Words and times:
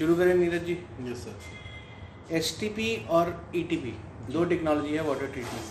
शुरू 0.00 0.14
करें 0.16 0.34
Neeraj 0.34 0.62
ji. 0.64 0.74
Yes 1.06 1.24
sir 1.24 2.34
S 2.36 2.50
T 2.60 2.68
P 2.76 2.84
और 3.16 3.30
ई 3.56 3.62
टी 3.70 3.76
पी 3.76 3.90
दो 4.32 4.44
टेक्नोलॉजी 4.52 4.92
है 4.94 5.02
water 5.06 5.26
treatment 5.32 5.66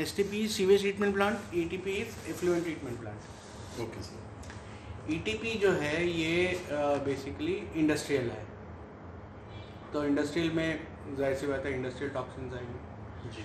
S 0.00 0.10
T 0.16 0.22
P 0.32 0.40
sewage 0.54 0.80
treatment 0.80 1.14
plant 1.14 1.54
E 1.56 1.64
T 1.70 1.78
P 1.86 1.92
is 2.00 2.10
effluent 2.30 2.62
treatment 2.64 2.98
plant 3.00 3.80
okay 3.82 4.02
sir 4.02 5.12
E 5.12 5.16
T 5.26 5.34
P 5.44 5.52
जो 5.62 5.70
है 5.74 5.94
ये 6.08 6.34
basically 7.06 7.56
industrial 7.76 8.26
है। 8.30 8.42
तो 9.94 10.04
industrial 10.04 10.50
में 10.50 10.68
ज़ाहिर 11.16 11.36
सी 11.36 11.46
बात 11.46 11.66
है 11.66 11.72
इंडस्ट्रियल 11.74 12.12
टॉक्सिन्स 12.12 12.54
आएँगे। 12.54 12.78
जी। 13.30 13.42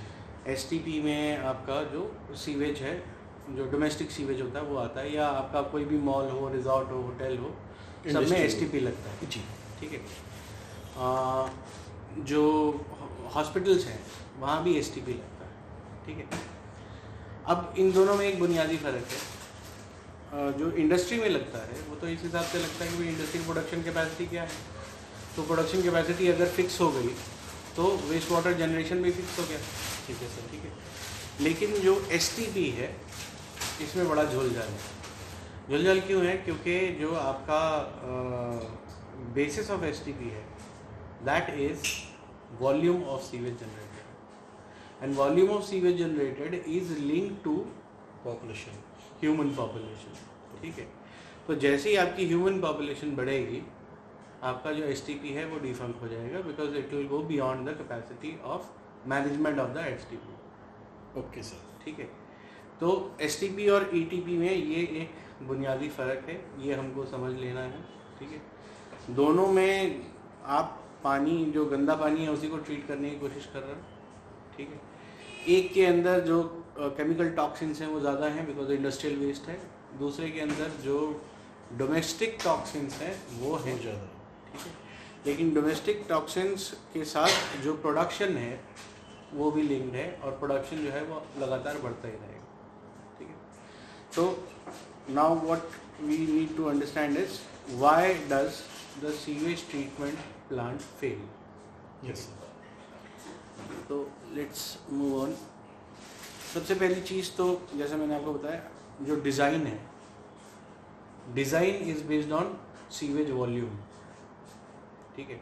एस 0.54 0.62
टी 0.70 0.79
पी 0.79 0.95
में 1.01 1.23
आपका 1.54 1.77
जो 1.95 2.04
सीवेज 2.43 2.76
है 2.81 2.93
जो 3.55 3.63
डोमेस्टिक 3.71 4.12
सीवेज 4.12 4.41
होता 4.41 4.59
है 4.59 4.65
वो 4.65 4.77
आता 4.77 5.01
है 5.01 5.07
या 5.15 5.27
आपका 5.40 5.62
कोई 5.71 5.85
भी 5.85 5.98
मॉल 6.12 6.29
हो 6.29 6.49
रिजॉर्ट 6.54 6.91
हो 6.91 7.01
होटल 7.01 7.38
हो 7.38 7.49
सब 8.05 8.30
में 8.30 8.38
एस 8.39 8.59
टी 8.59 8.66
पी 8.66 8.80
लगता 8.80 9.12
है। 9.12 9.30
जी। 9.30 9.41
ठीक 9.80 9.91
है। 9.91 9.99
आ, 10.98 11.48
जो 12.26 12.44
हॉस्पिटल्स 13.35 13.85
हैं 13.85 13.99
वहाँ 14.40 14.63
भी 14.63 14.77
एसटीपी 14.80 15.13
लगता 15.13 15.45
है। 15.45 16.05
ठीक 16.05 16.17
है। 16.17 16.40
अब 17.48 17.73
इन 17.80 17.91
दोनों 17.91 18.16
में 18.16 18.26
एक 18.27 18.40
बुनियादी 18.40 18.77
फ़र्क 18.77 19.07
है। 19.12 19.20
आ, 20.30 20.52
जो 20.52 20.71
इंडस्ट्री 20.73 21.20
में 21.20 21.30
लगता 21.30 21.59
है 21.59 21.81
वो 21.90 21.95
तो 21.95 22.07
इस 22.07 22.21
हिसाब 22.23 22.45
से 22.45 22.59
लगता 22.59 22.85
है 22.85 22.91
कि 22.91 22.98
भाई 22.98 23.07
इंडस्ट्री 23.07 23.41
प्रोडक्शन 23.41 23.84
कैपेसिटी 23.84 24.26
क्या 24.27 24.43
है? 24.43 24.49
तो 25.35 25.43
प्रोडक्शन 25.43 25.81
कैपेसिटी 25.84 26.27
अगर 26.27 26.48
फिक्स 26.52 26.79
हो 26.81 26.91
गई 26.91 27.13
तो 27.76 27.84
वेस्ट 28.05 28.31
वाटर 28.31 28.54
जनरेशन 28.59 29.01
भी 29.04 29.12
फिक्स 29.12 29.40
हो 29.40 29.45
गया। 29.45 29.57
ठीक 30.07 30.18
है 30.18 30.27
सर 30.29 30.51
ठीक 30.51 30.63
है। 30.63 30.71
लेकिन 31.41 31.79
जो 31.82 31.99
एसटीपी 32.12 32.70
है 32.77 32.95
इसमें 33.82 34.07
बड़ा 34.10 34.23
झोलझाल 34.23 34.68
है। 34.68 34.98
झोलझाल 35.70 35.99
क्यों 36.01 36.23
है? 36.25 36.35
क्योंकि 36.37 36.75
जो 36.99 37.13
आपका 37.15 37.62
बेसिस 39.34 39.70
ऑफ़ 39.71 39.84
एसटीपी 39.85 40.29
है 40.29 40.43
that 41.26 41.49
is 41.61 41.84
volume 42.61 43.03
of 43.15 43.21
sewage 43.23 43.59
generated 43.59 45.03
and 45.03 45.15
volume 45.15 45.49
of 45.55 45.63
sewage 45.65 45.98
generated 45.98 46.53
is 46.53 46.98
link 46.99 47.39
to 47.43 47.55
population 48.23 48.79
human 49.21 49.49
population 49.55 50.61
ठीक 50.61 50.79
है? 50.79 50.87
तो 51.48 51.55
जैसे 51.55 51.89
ही 51.89 51.95
आपकी 51.98 52.26
ह्यूमन 52.27 52.59
पॉपुलेशन 52.61 53.15
बढ़ेगी 53.15 53.61
आपका 54.43 54.71
जो 54.71 54.83
एसटीपी 54.85 55.29
है 55.33 55.45
वो 55.45 55.59
डिफंक 55.59 56.01
हो 56.01 56.07
जाएगा 56.07 56.41
because 56.41 56.76
it 56.77 56.93
will 56.93 57.07
go 57.07 57.20
beyond 57.29 57.70
the 57.70 57.77
capacity 57.77 58.37
of 58.55 59.07
management 59.09 59.59
of 59.59 59.71
the 59.73 59.85
STP 59.87 61.20
okay 61.20 61.43
sir 61.43 61.83
ठीक 61.85 61.99
है? 61.99 62.09
तो 62.82 62.90
एसटीपी 63.22 63.68
और 63.70 63.90
ईटीपी 63.96 64.38
में 64.38 64.52
ये 64.52 64.81
एक 65.02 65.47
बुनियादी 65.47 65.90
फ़र्क 65.91 66.30
है 66.30 66.40
ये 66.59 66.74
हमको 66.74 67.06
समझ 67.08 67.34
लेना 67.40 67.62
है 67.62 67.81
ठीक 68.19 68.31
है? 68.31 68.41
दोनों 69.16 69.47
में 69.47 70.02
आप 70.58 70.78
पानी 71.03 71.44
जो 71.53 71.66
गंदा 71.66 71.96
पानी 71.96 72.24
है 72.24 72.31
उसी 72.31 72.47
को 72.50 72.57
ट्रीट 72.59 72.88
करने 72.88 73.09
की 73.09 73.19
कोशिश 73.19 73.50
कर 73.53 73.59
रहे 73.59 73.72
हैं 73.72 73.84
ठीक 74.57 74.69
है? 74.69 74.80
एक 75.47 75.74
के 75.74 75.85
अंदर 75.85 76.19
जो 76.22 76.41
केमिकल 76.80 77.30
टॉक्सिन्स 77.35 77.81
हैं 77.81 77.88
वो 77.90 78.00
ज़्यादा 78.00 78.28
हैं 78.28 78.46
बिकॉज़ 78.47 78.72
इंडस्ट्रियल 78.72 79.18
वेस्ट 79.19 79.47
है। 79.50 79.59
दूसरे 80.00 80.30
के 80.30 80.40
अंदर 80.40 80.72
जो 80.84 80.97
डोमेस्टिक 81.78 82.38
टॉक्सिन्स 82.44 83.02
हैं 83.02 83.16
वो 83.40 83.56
हैं 83.57 83.80
ज़्यादा 83.81 84.07
ठीक 84.52 84.62
है? 84.62 84.74
लेकिन 85.25 85.53
डोमेस्टिक 85.53 86.06
टॉक्सिन्स 86.09 86.69
के 86.94 87.06
साथ 87.06 87.63
जो 87.63 87.74
प्रोडक्शन 87.78 88.38
है 88.38 88.59
वो 89.34 89.52
भी 89.52 89.62
लिंक्ड 89.63 89.96
है 89.96 90.12
और 90.24 90.31
प्रोडक्शन 90.40 90.84
जो 90.84 90.91
है 90.91 91.03
वो 91.06 91.22
लगातार 91.40 91.78
बढ़ता 91.84 92.07
ही 92.07 92.13
रहेगा। 92.13 92.38
तो 94.15 94.25
now 95.09 95.35
what 95.45 95.61
we 96.01 96.17
need 96.17 96.55
to 96.57 96.65
understand 96.69 97.17
is 97.17 97.39
why 97.79 98.13
does 98.29 98.61
the 99.03 99.11
sewage 99.15 99.69
treatment 99.69 100.17
plant 100.49 100.79
fail 100.99 102.09
yes 102.09 102.27
तो 103.89 103.99
लेट्स 104.35 104.63
मूव 104.91 105.19
ऑन 105.21 105.35
सबसे 106.53 106.75
पहली 106.75 107.01
चीज़ 107.01 107.31
तो 107.37 107.45
जैसे 107.75 107.95
मैंने 107.95 108.15
आपको 108.15 108.33
बताया 108.33 109.05
जो 109.05 109.15
डिज़ाइन 109.21 109.67
है। 109.67 109.79
Design 111.35 111.89
is 111.89 112.03
based 112.07 112.31
on 112.33 112.57
sewage 112.91 113.29
volume 113.31 113.77
ठीक 115.15 115.29
है? 115.29 115.39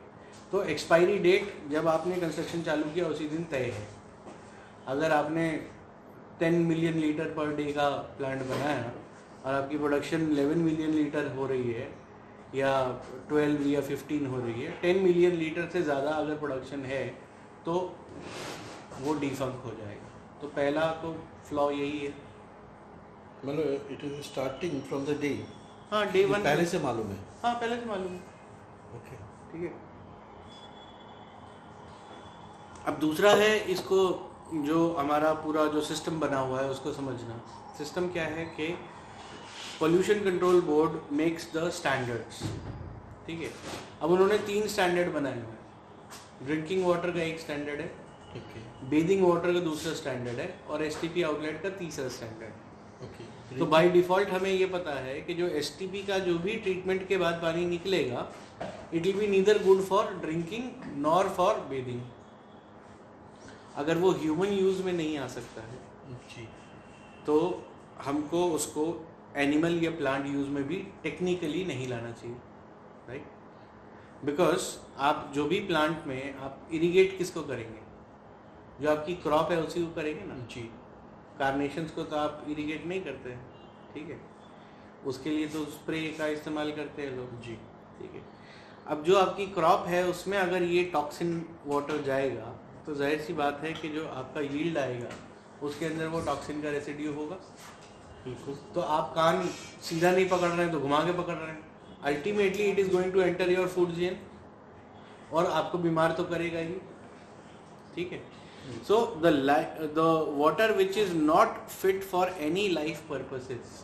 तो 0.51 0.63
एक्सपायरी 0.63 1.17
डेट 1.19 1.53
जब 1.71 1.87
आपने 1.87 2.15
कंस्ट्रक्शन 2.21 2.61
चालू 2.63 2.89
किया 2.93 3.05
उसी 3.07 3.27
दिन 3.29 3.43
तय 3.51 3.71
है। 3.75 3.87
अगर 4.87 5.11
आपने 5.11 5.47
10 6.41 6.53
मिलियन 6.65 6.97
लीटर 6.99 7.33
पर 7.33 7.55
डे 7.55 7.71
का 7.73 7.89
प्लांट 8.17 8.41
बनाया 8.49 8.91
और 9.45 9.53
आपकी 9.53 9.77
प्रोडक्शन 9.77 10.25
11 10.35 10.63
मिलियन 10.63 10.91
लीटर 10.91 11.31
हो 11.35 11.45
रही 11.47 11.71
है 11.71 11.87
या 12.55 12.71
12 13.31 13.65
या 13.67 13.81
15 13.83 14.27
हो 14.27 14.39
रही 14.39 14.61
है। 14.61 14.71
टेन 14.81 15.03
मिलियन 15.03 15.33
लीटर 15.35 15.69
से 15.69 15.81
ज़्यादा 15.81 16.11
अगर 16.11 16.35
प्रोडक्शन 16.37 16.85
है 16.85 17.05
तो 17.65 17.73
वो 19.01 19.13
डिफंक 19.19 19.61
हो 19.65 19.71
जाएगा। 19.71 20.09
तो 20.41 20.47
पहला 20.47 20.85
तो 21.01 21.11
फ्लॉ 21.49 21.69
यही 21.71 21.99
है। 21.99 22.13
मतलब 23.45 23.91
it 23.91 24.03
is 24.03 24.21
starting 24.23 24.81
from 24.83 25.05
the 25.05 25.17
day 25.21 25.33
हाँ 25.91 26.05
डे 26.11 26.23
वन 26.25 26.43
पहले 26.43 26.65
से 26.65 26.79
मालूम 26.79 27.07
है। 27.07 27.17
हाँ 27.43 27.53
पहले 27.55 27.75
से 27.77 27.85
मालूम 27.85 28.11
है। 28.11 28.19
ओके 28.95 29.15
ठीक 29.51 29.61
है। 29.61 29.73
अब 32.87 32.99
दूसरा 32.99 33.31
है 33.35 33.57
इसको 33.71 33.99
जो 34.53 34.77
हमारा 34.93 35.31
पूरा 35.35 35.65
जो 35.67 35.81
सिस्टम 35.83 36.19
बना 36.19 36.39
हुआ 36.39 36.61
है 36.61 36.69
उसको 36.69 36.91
समझना। 36.93 37.41
सिस्टम 37.77 38.07
क्या 38.09 38.23
है 38.25 38.45
कि 38.57 38.67
pollution 39.79 40.19
control 40.23 40.61
board 40.61 41.13
makes 41.13 41.47
the 41.55 41.69
standards 41.71 42.41
ठीक 43.27 43.41
है? 43.41 43.49
अब 44.01 44.11
उन्होंने 44.11 44.37
तीन 44.47 44.67
स्टैंडर्ड 44.67 45.11
बनाए 45.13 45.33
हुए 45.33 45.41
हैं। 45.43 46.45
ड्रिंकिंग 46.45 46.85
वाटर 46.85 47.11
का 47.11 47.21
एक 47.21 47.39
स्टैंडर्ड 47.39 47.79
है। 47.81 47.87
ठीक 48.33 48.55
है। 48.55 48.89
बेदिंग 48.89 49.23
वाटर 49.23 49.53
का 49.53 49.59
दूसरा 49.61 49.93
स्टैंडर्ड 49.93 50.39
है। 50.39 50.53
और 50.69 50.83
एसटीपी 50.83 51.23
आउटलेट 51.23 51.61
का 51.63 51.69
तीसरा 51.77 52.07
स्टैंडर्ड 52.09 52.43
है। 52.43 52.65
ओके। 53.03 53.57
तो 53.57 53.65
बाय 53.65 53.89
डिफ़ॉल्ट 53.89 54.29
हमें 54.29 54.51
ये 54.51 54.65
पता 54.67 54.93
है 54.99 55.19
कि 55.21 55.33
जो 55.33 55.47
एसटीपी 55.59 56.03
का 56.03 56.19
जो 56.19 56.37
भी 56.39 56.55
ट्रीटमेंट 56.57 57.07
के 57.07 57.17
बाद 57.17 57.33
पानी 57.41 57.65
निकलेगा 57.65 58.27
it 58.93 59.05
will 59.05 59.19
be 59.19 59.27
neither 59.27 59.63
good 59.63 59.81
for 59.85 60.13
drinking 60.21 60.69
nor 61.01 61.29
for 61.37 61.59
bathing 61.69 62.01
अगर 63.77 63.97
वो 63.97 64.11
ह्यूमन 64.11 64.47
यूज़ 64.47 64.83
में 64.83 64.93
नहीं 64.93 65.17
आ 65.17 65.27
सकता 65.27 65.61
है 65.61 65.79
जी। 66.29 66.47
तो 67.25 67.63
हमको 68.01 68.51
उसको 68.51 69.07
एनिमल 69.35 69.83
या 69.83 69.91
प्लांट 69.91 70.25
यूज़ 70.27 70.47
में 70.47 70.63
भी 70.63 70.75
टेक्निकली 71.03 71.65
नहीं 71.65 71.87
लाना 71.87 72.11
चाहिए 72.11 72.35
राइट 73.09 74.25
बिकॉज़ 74.25 74.77
आप 74.97 75.31
जो 75.35 75.45
भी 75.45 75.59
प्लांट 75.59 76.07
में 76.07 76.35
आप 76.35 76.69
इरिगेट 76.71 77.17
किसको 77.17 77.41
करेंगे? 77.41 77.79
जो 78.81 78.89
आपकी 78.91 79.13
क्रॉप 79.15 79.51
है 79.51 79.61
उसी 79.63 79.85
को 79.85 79.93
करेंगे 79.93 80.23
ना? 80.25 80.35
जी। 80.35 80.61
कार्नेशंस 81.39 81.91
को 81.91 82.03
तो 82.03 82.15
आप 82.15 82.45
इरिगेट 82.49 82.85
नहीं 82.85 83.01
करते 83.01 83.29
हैं 83.29 83.45
ठीक 83.93 84.09
है? 84.09 84.19
उसके 85.05 85.29
लिए 85.29 85.47
तो 85.47 85.65
स्प्रे 85.65 86.07
का 86.09 86.27
इस्तेमाल 86.27 86.71
करते 86.71 87.01
हैं 87.01 87.15
लोग। 87.15 87.41
जी। 87.41 87.55
ठीक 87.99 88.11
है। 88.11 88.21
अब 88.87 89.03
जो 89.03 89.17
आपकी 89.17 89.45
क्रॉप 89.47 89.85
है 89.87 90.07
उसमें 90.07 90.37
अगर 90.37 90.63
ये 90.63 90.83
टॉक्सिन 90.83 91.45
वाटर 91.65 92.01
जाएगा 92.01 92.56
तो 92.87 92.93
ज़ाहिर 92.95 93.21
सी 93.21 93.33
बात 93.33 93.59
है 93.63 93.71
कि 93.73 93.89
जो 93.89 94.07
आपका 94.09 94.41
यील्ड 94.41 94.77
आएगा 94.77 95.07
उसके 95.63 95.85
अंदर 95.85 96.07
वो 96.07 96.19
टॉक्सिन 96.25 96.61
का 96.61 96.69
रेसिड्यू 96.71 97.13
होगा। 97.13 97.35
बिल्कुल। 98.25 98.55
तो 98.75 98.81
आप 98.81 99.11
कान 99.15 99.41
सीधा 99.83 100.11
नहीं 100.11 100.27
पकड़ 100.29 100.47
रहे 100.47 100.59
हैं 100.59 100.71
तो 100.71 100.79
घुमा 100.79 100.99
के 101.05 101.13
पकड़ 101.13 101.33
रहे 101.33 101.49
हैं। 101.49 101.65
Ultimately 102.05 102.63
it 102.65 102.79
is 102.79 102.91
going 102.91 103.11
to 103.13 103.21
enter 103.21 103.51
your 103.51 103.67
food 103.67 103.95
chain 103.95 104.17
और 105.33 105.45
आपको 105.51 105.77
बीमार 105.79 106.11
तो 106.11 106.23
करेगा 106.25 106.59
ही। 106.59 106.75
ठीक 107.95 108.11
है? 108.11 108.21
So 108.87 108.95
the 109.17 109.25
the 109.95 110.07
water 110.37 110.71
which 110.77 110.97
is 110.97 111.13
not 111.15 111.67
fit 111.69 112.03
for 112.05 112.35
any 112.41 112.67
life 112.69 113.01
purposes 113.09 113.83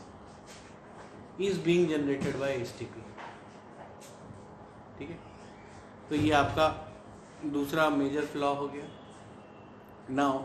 is 1.42 1.60
being 1.62 1.89
generated 1.89 2.39
by 2.39 2.54
us 2.54 2.74
ठीक 2.80 2.98
है? 5.01 5.19
तो 6.10 6.16
ये 6.16 6.31
आपका 6.33 6.68
दूसरा 7.54 7.89
मेजर 7.92 8.25
फ्लॉ 8.25 8.54
हो 8.56 8.68
गया। 8.68 8.83
Now 10.11 10.39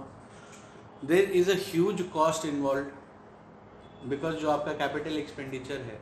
there 1.07 1.31
is 1.31 1.51
a 1.51 1.55
huge 1.61 2.03
cost 2.13 2.45
involve 2.47 4.09
because 4.09 4.37
जो 4.37 4.51
आपका 4.51 4.73
कैपिटल 4.75 5.17
एक्सपेंडिचर 5.19 5.81
है 5.83 6.01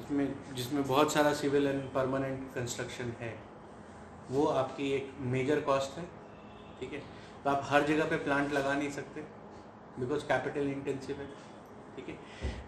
उसमें 0.00 0.54
जिसमें 0.54 0.86
बहुत 0.86 1.12
सारा 1.12 1.32
सिविल 1.34 1.66
एंड 1.66 1.82
परमानेंट 1.92 2.42
कंस्ट्रक्शन 2.54 3.12
है 3.20 3.34
वो 4.30 4.44
आपकी 4.60 4.90
एक 4.92 5.10
मेजर 5.32 5.60
कॉस्ट 5.60 5.98
है 5.98 6.04
ठीक 6.80 6.92
है? 6.92 7.02
तो 7.44 7.50
आप 7.50 7.62
हर 7.64 7.86
जगह 7.86 8.04
पे 8.10 8.16
प्लांट 8.24 8.52
लगा 8.52 8.74
नहीं 8.74 8.90
सकते 8.90 9.20
बिकॉज़ 9.98 10.24
कैपिटल 10.24 10.68
इंटेंसिव 10.68 11.16
है 11.16 11.26
ठीक 11.96 12.08
है? 12.08 12.18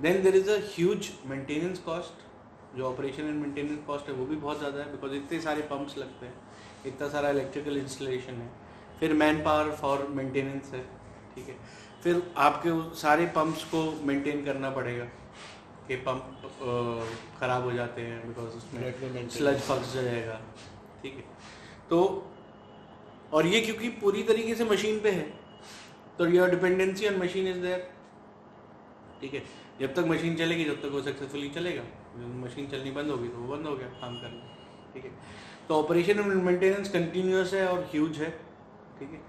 Then 0.02 0.22
there 0.22 0.36
is 0.36 0.50
a 0.50 0.58
huge 0.74 1.10
maintenance 1.26 1.78
cost 1.78 2.26
जो 2.76 2.84
ऑपरेशन 2.86 3.28
एंड 3.28 3.40
मेंटेनेंस 3.42 3.78
कॉस्ट 3.86 4.08
है 4.08 4.14
वो 4.14 4.26
भी 4.26 4.36
बहुत 4.36 4.58
ज़्यादा 4.58 4.82
है 4.82 4.90
बिकॉज़ 4.92 5.14
इतने 5.14 5.40
सारे 5.40 5.62
पंप्स 5.70 5.98
लगते 5.98 6.26
हैं 6.26 6.34
इतना 6.86 7.08
सारा 7.08 7.30
इलेक्ट्रिकल 7.30 7.76
इंस्टॉलेशन 7.76 8.40
है। 8.42 8.50
फिर 9.00 9.12
मैन 9.14 9.42
पावर 9.44 9.70
फॉर 9.76 10.06
मेंटेनेंस 10.12 10.70
है 10.74 10.80
ठीक 11.34 11.48
है। 11.48 11.56
फिर 12.02 12.22
आपके 12.38 12.70
सारे 12.96 13.26
पंप्स 13.34 13.64
को 13.70 13.82
मेंटेन 14.06 14.44
करना 14.44 14.70
पड़ेगा 14.70 15.04
कि 15.88 15.96
पंप 16.06 16.24
ख़राब 17.40 17.64
हो 17.64 17.72
जाते 17.72 18.02
हैं 18.02 18.26
बिकॉज़ 18.26 18.56
उसमें 18.56 19.28
स्लज 19.30 19.60
फंस 19.62 19.92
जाएगा 19.94 20.40
ठीक 21.02 21.14
है। 21.14 21.24
तो 21.90 22.00
और 23.32 23.46
ये 23.46 23.60
क्योंकि 23.60 23.88
पूरी 24.02 24.22
तरीके 24.24 24.54
से 24.54 24.64
मशीन 24.66 25.00
पे 25.00 25.10
है 25.10 25.26
तो 26.18 26.26
your 26.28 26.50
dependency 26.50 27.08
on 27.08 27.16
machine 27.18 27.48
is 27.48 27.58
there 27.62 27.88
ठीक 29.20 29.34
है। 29.34 29.42
जब 29.80 29.94
तक 29.94 30.04
मशीन 30.08 30.36
चलेगी 30.36 30.64
जब 30.64 30.80
तक 30.82 30.92
वो 30.92 31.00
सक्सेसफुली 31.02 31.48
चलेगा 31.50 31.82
जब 32.18 32.36
मशीन 32.44 32.66
चलनी 32.68 32.90
बंद 32.92 33.10
होगी 33.10 33.28
तो 33.28 33.38
वो 33.38 33.56
बंद 33.56 33.66
हो 33.66 33.74
गया 33.76 33.88
काम 34.00 34.20
करना 34.20 34.92
ठीक 34.94 35.04
है। 35.04 35.10
तो 35.68 35.82
ऑपरेशन 35.82 36.18
एंड 36.20 36.42
मेंटेनेंस 36.44 36.90
कंटिन्यूस 36.92 37.54
है 37.54 37.66
और 37.68 37.88
ह्यूज 37.92 38.18
है। 38.18 38.30
ठीक 39.00 39.10
है? 39.10 39.20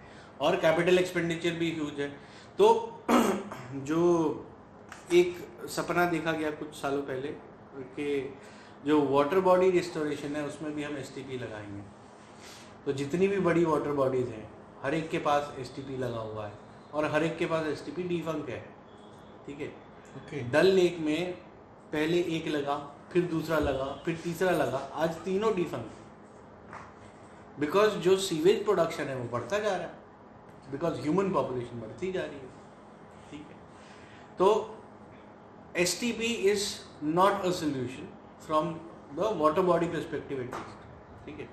और 0.41 0.56
कैपिटल 0.56 1.00
एक्सपेंडिचर 1.00 1.51
भी 1.51 1.71
ह्यूज 1.71 2.00
है। 2.00 2.07
तो 2.57 2.68
जो 3.89 4.01
एक 5.13 5.38
सपना 5.69 6.06
देखा 6.06 6.31
गया 6.31 6.51
कुछ 6.51 6.73
सालों 6.75 7.01
पहले 7.01 7.27
कि 7.97 8.07
जो 8.85 9.01
वाटर 9.01 9.39
बॉडी 9.39 9.69
रिस्टोरेशन 9.71 10.35
है 10.35 10.45
उसमें 10.47 10.73
भी 10.75 10.83
हम 10.83 10.97
एसटीपी 10.97 11.38
लगाएँगे। 11.38 11.81
तो 12.85 12.94
जितनी 12.94 13.27
भी 13.27 13.39
बड़ी 13.39 13.65
वाटर 13.65 13.91
बॉडीज़ 13.91 14.29
हैं 14.29 14.50
हर 14.83 14.94
एक 14.94 15.09
के 15.09 15.18
पास 15.18 15.53
एसटीपी 15.59 15.97
लगा 15.97 16.19
हुआ 16.19 16.45
है 16.47 16.53
और 16.94 17.06
हर 17.06 17.24
एक 17.24 17.38
के 17.38 17.45
पास 17.45 17.67
एस 17.67 17.83
टी 17.85 18.03
डिफंक 18.03 18.50
है। 18.50 18.59
ठीक 19.47 19.59
है? 19.59 19.71
Okay. 20.19 20.41
डल 20.53 20.65
लेक 20.65 20.97
में 21.00 21.31
पहले 21.91 22.21
एक 22.38 22.47
लगा 22.47 22.75
फिर 23.12 23.24
दूसरा 23.25 23.59
लगा 23.59 23.85
फिर 24.06 24.15
तीसरा 24.24 24.51
लगा 24.51 24.77
आज 24.77 25.15
तीनों 25.15 25.56
डिफंक 25.56 25.91
बिकॉज़ 27.61 27.97
जो 27.99 28.15
सीवेज 28.19 28.63
प्रोडक्शन 28.65 29.03
है, 29.03 29.15
वो 29.15 29.27
बढ़ता 29.31 29.59
जा 29.59 29.75
रहा 29.75 29.87
है। 29.87 30.71
बिकॉज़ 30.71 30.99
ह्यूमन 31.01 31.31
पॉपुलेशन 31.33 31.79
बढ़ती 31.81 32.11
जा 32.11 32.21
रही 32.21 32.35
है। 32.35 32.49
ठीक 33.31 33.47
है? 33.49 33.55
तो 34.37 34.47
S 35.77 35.99
T 35.99 36.11
P 36.11 36.33
is 36.51 36.65
not 37.05 37.45
a 37.45 37.51
solution 37.59 38.07
from 38.45 38.73
the 39.15 39.33
water 39.37 39.61
body 39.61 39.87
perspective 39.87 40.41
at least 40.41 41.25
ठीक 41.25 41.39
है? 41.39 41.47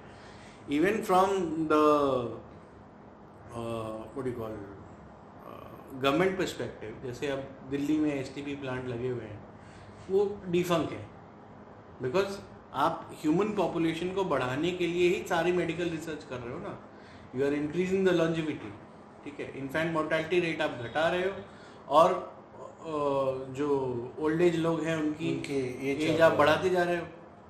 Even 0.71 1.03
from 1.03 1.29
the 1.73 1.75
what 4.15 4.27
you 4.27 4.35
call 4.35 4.57
government 5.95 6.37
perspective 6.39 7.01
जैसे 7.05 7.29
अब 7.29 7.43
दिल्ली 7.71 7.97
में 7.99 8.11
एस 8.15 8.33
टी 8.35 8.43
पी 8.43 8.55
प्लांट 8.57 8.87
लगे 8.87 9.09
हुए 9.09 9.25
हैं, 9.25 9.39
वो 10.11 10.25
डिफंक 10.47 10.91
है। 10.93 11.07
बिकॉज़ 12.03 12.37
आप 12.75 13.11
ह्यूमन 13.21 13.49
पॉपुलेशन 13.57 14.11
को 14.15 14.25
बढ़ाने 14.25 14.71
के 14.73 14.87
लिए 14.87 15.09
ही 15.09 15.23
सारी 15.29 15.53
मेडिकल 15.53 15.89
रिसर्च 15.91 16.25
कर 16.31 16.37
रहे 16.37 16.53
हो 16.53 16.59
ना। 16.61 16.79
You 17.35 17.47
are 17.47 17.55
increasing 17.55 18.07
the 18.07 18.13
longevity 18.15 18.73
ठीक 19.25 19.41
है? 19.41 19.53
इनफैक्ट 19.59 19.93
मोर्टैलिटी 19.93 20.41
रेट 20.41 20.61
आप 20.63 20.79
घटा 20.83 21.09
रहे 21.09 21.23
हो 21.23 21.33
और 21.91 22.37
जो 23.57 23.69
ओल्ड 24.21 24.43
एज 24.43 24.57
लोग 24.57 24.83
हैं 24.85 24.97
उनकी 24.97 25.31
एज 25.93 26.21
आप 26.21 26.37
बढ़ाते 26.39 26.71
जा 26.71 26.83
रहे 26.83 26.97
हो 26.97 27.07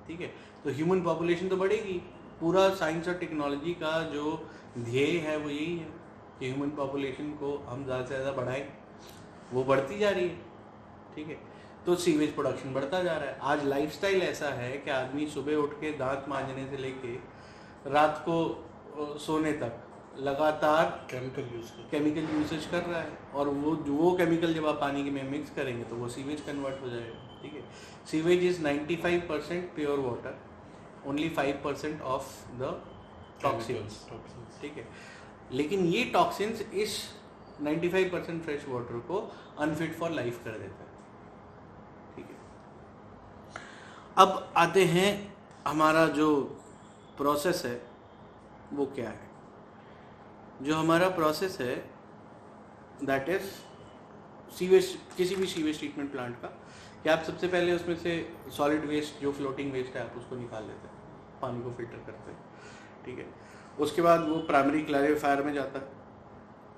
ठीक 0.07 0.21
है? 0.21 0.31
तो 0.63 0.71
ह्यूमन 0.71 1.01
पॉपुलेशन 1.01 1.47
तो 1.49 1.57
बढ़ेगी। 1.57 2.01
पूरा 2.39 2.69
साइंस 2.75 3.07
और 3.07 3.13
टेक्नोलॉजी 3.19 3.73
का 3.81 4.01
जो 4.13 4.31
ध्येय 4.79 5.17
है 5.19 5.37
वो 5.37 5.49
यही 5.49 5.75
है 5.77 5.87
कि 6.39 6.45
ह्यूमन 6.45 6.69
पॉपुलेशन 6.75 7.31
को 7.39 7.55
हम 7.69 7.83
ज़्यादा 7.85 8.03
से 8.03 8.15
ज़्यादा 8.15 8.31
बढ़ाएँ। 8.31 8.67
वो 9.53 9.63
बढ़ती 9.63 9.99
जा 9.99 10.09
रही 10.09 10.23
है 10.23 10.35
ठीक 11.15 11.27
है? 11.27 11.37
तो 11.85 11.95
सीवेज 11.95 12.33
प्रोडक्शन 12.35 12.73
बढ़ता 12.73 13.01
जा 13.03 13.13
रहा 13.13 13.29
है। 13.29 13.37
आज 13.41 13.65
लाइफस्टाइल 13.65 14.21
ऐसा 14.21 14.49
है 14.53 14.71
कि 14.77 14.89
आदमी 14.91 15.27
सुबह 15.27 15.55
उठ 15.55 15.73
के 15.81 15.91
दांत 15.97 16.25
मांजने 16.29 16.65
से 16.69 16.77
लेके 16.77 17.13
रात 17.91 18.23
को 18.27 19.17
सोने 19.25 19.51
तक 19.53 19.85
लगातार 20.19 20.85
केमिकल 21.11 21.55
यूज़ 21.55 21.69
कर 21.71 21.87
केमिकल 21.91 22.35
यूसेज 22.35 22.65
कर 22.71 22.81
रहा 22.83 23.01
है 23.01 23.17
और 23.33 23.47
वो 23.47 23.75
जो 23.75 23.93
वो 23.93 24.11
केमिकल 24.17 24.53
जब 24.53 24.65
आप 24.67 24.79
पानी 24.81 25.03
के 25.03 25.11
में 25.11 25.29
मिक्स 25.31 25.51
करेंगे 25.55 25.83
तो 25.83 25.95
वो 25.95 26.07
सीवेज 26.09 26.41
कन्वर्ट 26.41 26.81
हो 26.81 26.89
जाएगा 26.89 27.27
ठीक 27.41 27.53
है? 27.53 27.63
Sewage 28.11 28.43
is 28.43 28.61
95 28.63 29.21
percent 29.29 29.73
pure 29.75 29.99
water 29.99 30.37
only 31.09 31.29
5 31.39 31.63
percent 31.63 32.01
of 32.01 32.27
the 32.59 32.73
toxins 33.43 34.05
ठीक 34.61 34.77
है? 34.77 34.87
लेकिन 35.51 35.85
ये 35.85 36.03
टॉक्सिन्स 36.13 36.61
इस 36.61 36.99
95 37.63 38.11
परसेंट 38.11 38.43
फ्रेश 38.43 38.65
वाटर 38.69 38.99
को 39.07 39.19
अनफिट 39.59 39.95
फॉर 39.99 40.11
लाइफ 40.11 40.43
कर 40.43 40.57
देता 40.57 40.83
है 40.83 40.87
ठीक 42.15 42.25
है 42.25 42.37
अब 44.19 44.53
आते 44.57 44.83
हैं, 44.85 45.11
हमारा 45.67 46.05
जो 46.07 46.27
प्रोसेस 47.17 47.61
है, 47.65 47.81
वो 48.73 48.85
क्या 48.85 49.09
है? 49.09 49.29
जो 50.61 50.75
हमारा 50.75 51.09
प्रोसेस 51.09 51.57
है 51.61 51.75
दैट 53.03 53.29
इज़ 53.29 53.43
सीवेज 54.57 54.97
किसी 55.17 55.35
भी 55.35 55.45
सीवेज 55.45 55.77
ट्रीटमेंट 55.79 56.11
प्लांट 56.11 56.35
का, 56.41 56.47
कि 57.03 57.09
आप 57.09 57.23
सबसे 57.23 57.47
पहले 57.47 57.73
उसमें 57.73 57.95
से 57.95 58.33
सॉलिड 58.57 58.85
वेस्ट 58.85 59.21
जो 59.21 59.31
फ्लोटिंग 59.31 59.71
वेस्ट 59.73 59.95
है, 59.95 60.03
आप 60.03 60.17
उसको 60.17 60.35
निकाल 60.35 60.63
लेते 60.63 60.87
हैं, 60.87 60.93
पानी 61.41 61.61
को 61.61 61.71
फ़िल्टर 61.71 62.03
करते 62.05 62.31
हैं, 62.31 62.39
ठीक 63.05 63.19
है? 63.19 63.25
उसके 63.79 64.01
बाद 64.01 64.27
वो 64.29 64.35
प्राइमरी 64.35 64.81
क्लैरिफायर 64.81 65.43
में 65.43 65.53
जाता 65.53 65.79
है, 65.79 65.87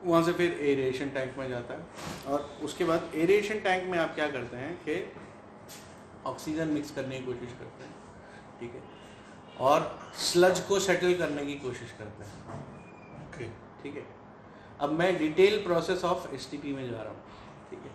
वहाँ 0.04 0.24
से 0.24 0.34
फिर 0.34 0.52
एरिएशन 0.52 1.10
टैंक 1.10 1.38
में 1.38 1.48
जाता 1.50 1.74
है, 1.74 1.88
और 2.28 2.50
उसके 2.64 2.86
बाद 2.86 3.12
एरिएशन 3.16 3.60
टैंक 3.60 3.90
में 3.90 3.98
आप 4.00 4.16
क्या 4.16 4.30
करते 4.32 4.58
हैं 4.58 4.76
कि 4.86 5.14
ऑक्सीजन 6.26 6.68
मिक्स 6.68 6.92
करने 6.92 7.20
की 7.20 7.26
कोशिश 7.26 7.54
करते 7.60 7.84
हैं 7.84 7.94
ठीक 8.60 8.74
है? 8.76 8.82
और 9.60 10.00
स्लज 10.22 10.60
को 10.60 10.80
सेटल 10.80 11.14
करने 11.18 11.46
की 11.46 11.54
कोशिश 11.60 11.92
करते 12.00 12.24
हैं। 12.24 12.34
ओके 13.24 13.46
ठीक 13.84 13.96
है? 13.96 14.06
अब 14.80 14.92
मैं 15.00 15.18
डिटेल 15.18 15.64
प्रोसेस 15.64 16.04
ऑफ़ 16.04 16.34
एसटीपी 16.36 16.74
में 16.74 16.90
जा 16.92 16.98
रहा 16.98 17.10
हूँ 17.10 17.24
ठीक 17.70 17.80
है? 17.80 17.92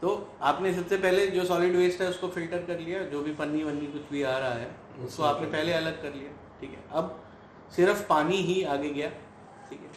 तो 0.00 0.08
आपने 0.42 0.74
सबसे 0.74 0.96
पहले 0.98 1.26
जो 1.26 1.44
सॉलिड 1.44 1.76
वेस्ट 1.76 2.00
है 2.00 2.08
उसको 2.10 2.28
फ़िल्टर 2.28 2.64
कर 2.66 2.78
लिया 2.80 3.02
जो 3.10 3.22
भी 3.22 3.34
पन्नी 3.34 3.62
वन्नी 3.64 3.86
कुछ 3.92 4.10
भी 4.10 4.22
आ 4.22 4.36
रहा 4.38 4.52
है 4.54 4.70
उसको 5.06 5.22
आपने 5.22 5.46
पहले 5.48 5.72
अलग 5.72 6.02
कर 6.02 6.14
लिया 6.14 6.32
ठीक 6.60 6.70
है? 6.70 6.84
अब 6.92 7.22
सिर्फ़ 7.76 8.06
पानी 8.08 8.36
ही 8.42 8.62
आगे 8.74 8.90
गया 8.90 9.08
ठीक 9.70 9.80
है? 9.80 9.90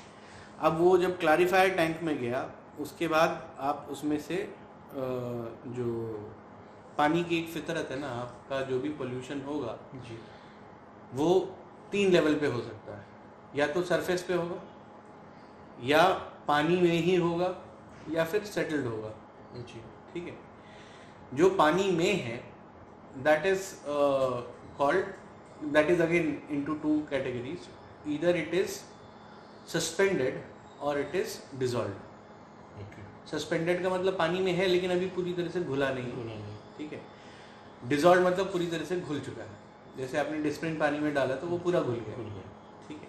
अब 0.59 0.77
वो 0.77 0.97
जब 0.97 1.17
क्लारीफायर 1.19 1.75
टैंक 1.75 2.01
में 2.03 2.17
गया 2.17 2.49
उसके 2.79 3.07
बाद 3.07 3.43
आप 3.59 3.87
उसमें 3.91 4.17
से 4.19 4.37
जो 4.93 5.87
पानी 6.99 7.23
की 7.23 7.37
एक 7.37 7.47
फितरत 7.49 7.91
है 7.91 7.99
ना 7.99 8.07
आपका 8.21 8.61
जो 8.69 8.79
भी 8.79 8.89
पोल्यूशन 8.99 9.41
होगा 9.41 9.77
जी। 10.05 10.17
वो 11.13 11.29
तीन 11.91 12.11
लेवल 12.11 12.35
पे 12.39 12.47
हो 12.47 12.61
सकता 12.61 12.97
है। 12.97 13.05
या 13.55 13.67
तो 13.67 13.81
सरफेस 13.83 14.23
पे 14.23 14.33
होगा 14.33 14.61
या 15.83 16.01
पानी 16.47 16.75
में 16.77 16.91
ही 16.91 17.15
होगा 17.15 17.55
या 18.11 18.23
फिर 18.25 18.43
सेटल्ड 18.45 18.85
होगा। 18.87 19.13
जी। 19.55 19.81
ठीक 20.13 20.27
है? 20.27 20.35
जो 21.33 21.49
पानी 21.55 21.91
में 21.91 22.13
है 22.23 22.37
that 23.23 23.45
is 23.45 23.71
called 24.77 25.05
that 25.73 25.89
is 25.89 26.01
again 26.01 26.37
into 26.51 26.73
two 26.83 26.99
categories 27.09 27.67
either 28.15 28.37
it 28.37 28.53
is 28.55 28.79
suspended 29.73 30.43
और 30.81 30.99
इट 30.99 31.15
इज़ 31.15 31.39
डिजॉल्व 31.59 32.07
सस्पेंडेड 33.31 33.81
का 33.83 33.89
मतलब 33.89 34.17
पानी 34.17 34.39
में 34.41 34.51
है 34.53 34.65
लेकिन 34.67 34.91
अभी 34.91 35.07
पूरी 35.15 35.33
तरह 35.33 35.49
से 35.49 35.61
घुला 35.63 35.89
नहीं 35.89 36.23
नहीं 36.25 36.48
ठीक 36.79 36.93
है? 36.93 37.01
डिजॉल्व 37.85 38.27
मतलब 38.27 38.51
पूरी 38.51 38.67
तरह 38.67 38.85
से 38.85 38.99
घुल 39.01 39.19
चुका 39.21 39.43
है। 39.43 39.97
जैसे 39.97 40.17
आपने 40.19 40.37
डिस्प्रिन 40.41 40.77
पानी 40.77 40.99
में 40.99 41.13
डाला 41.13 41.35
तो 41.35 41.47
वो 41.47 41.57
पूरा 41.59 41.81
घुल 41.81 41.95
गया। 41.97 42.15
ठीक 42.87 42.97
है? 42.97 43.07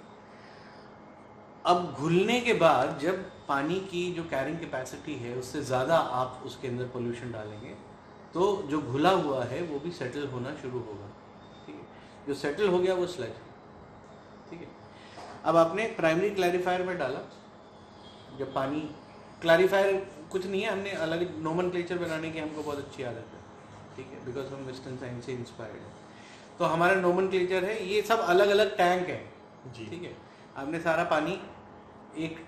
अब 1.65 1.95
घुलने 1.95 2.41
के 2.41 2.53
बाद 2.57 2.99
जब 2.99 3.25
पानी 3.49 3.79
की 3.91 4.03
जो 4.15 4.23
कैरिंग 4.31 4.59
कैपेसिटी 4.59 5.15
है 5.17 5.35
उससे 5.37 5.63
ज़्यादा 5.65 5.97
आप 6.19 6.43
उसके 6.47 6.69
अंदर 6.69 6.85
पोल्यूशन 6.89 7.33
डालेंगे 7.33 7.75
तो 8.35 8.47
जो 8.71 8.81
घुला 8.83 9.11
हुआ 9.11 9.45
है 9.45 9.63
वो 9.65 9.79
भी 9.79 9.91
सेटल 9.93 10.27
होना 10.29 10.55
शुरू 10.57 10.79
होगा। 10.81 11.09
ठीक 11.67 11.75
है? 11.75 11.83
जो 12.27 12.35
सेटल 12.37 12.69
हो 12.69 12.79
गया 12.79 12.95
वो 12.95 13.07
स्लज 13.09 13.35
ठीक 14.51 14.61
है? 14.61 14.69
अब 15.45 15.57
आपने 15.57 15.85
प्राइमरी 15.97 16.31
क्लैरिफायर 16.31 16.83
में 16.83 16.97
डाला। 16.99 17.21
जब 18.39 18.55
पानी 18.55 18.81
क्लैरिफायर 19.43 19.95
कुछ 20.33 20.47
नहीं 20.47 20.63
है 20.63 20.71
हमने 20.71 20.91
अलग 21.05 21.39
नोमन 21.43 21.71
बनाने 21.71 22.31
की 22.31 22.39
हमको 22.39 22.63
बहुत 22.63 22.79
अच्छी 22.79 23.03
आदत 23.03 23.35
है। 23.35 23.39
ठीक 24.01 24.13
है? 24.13 24.25
बिकॉज़ 24.27 24.47
हम 24.47 24.61
वेस्टर्न 24.65 24.97
साइंस 24.97 25.25
से 25.27 25.33
इंस्पायर्ड 25.33 25.77
है। 25.77 26.59
तो 26.59 26.65
हमारा 26.65 26.95
नोमन 26.95 27.29
है 27.65 27.89
ये 27.89 28.03
सब 28.03 28.19
अलग 28.19 28.49
अलग 28.49 28.77
टैंक 28.77 29.09
है। 29.09 29.25
जी। 29.67 29.87
ठीक 29.87 30.03
है? 30.03 30.17
आपने 30.57 30.81
सारा 30.81 31.05
पानी 31.05 31.41
एक 32.19 32.39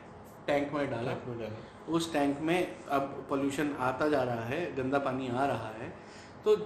टैंक 0.47 0.73
में 0.73 0.91
डाला। 0.91 1.03
लाख 1.03 1.27
में 1.29 1.39
डाला। 1.39 1.93
उस 1.93 2.13
टैंक 2.13 2.39
में 2.41 2.77
अब 2.89 3.27
पोल्यूशन 3.29 3.75
आता 3.81 4.09
जा 4.09 4.23
रहा 4.23 4.45
है 4.45 4.75
गंदा 4.77 4.99
पानी 4.99 5.29
आ 5.29 5.45
रहा 5.47 5.69
है। 5.69 5.89
तो 6.45 6.57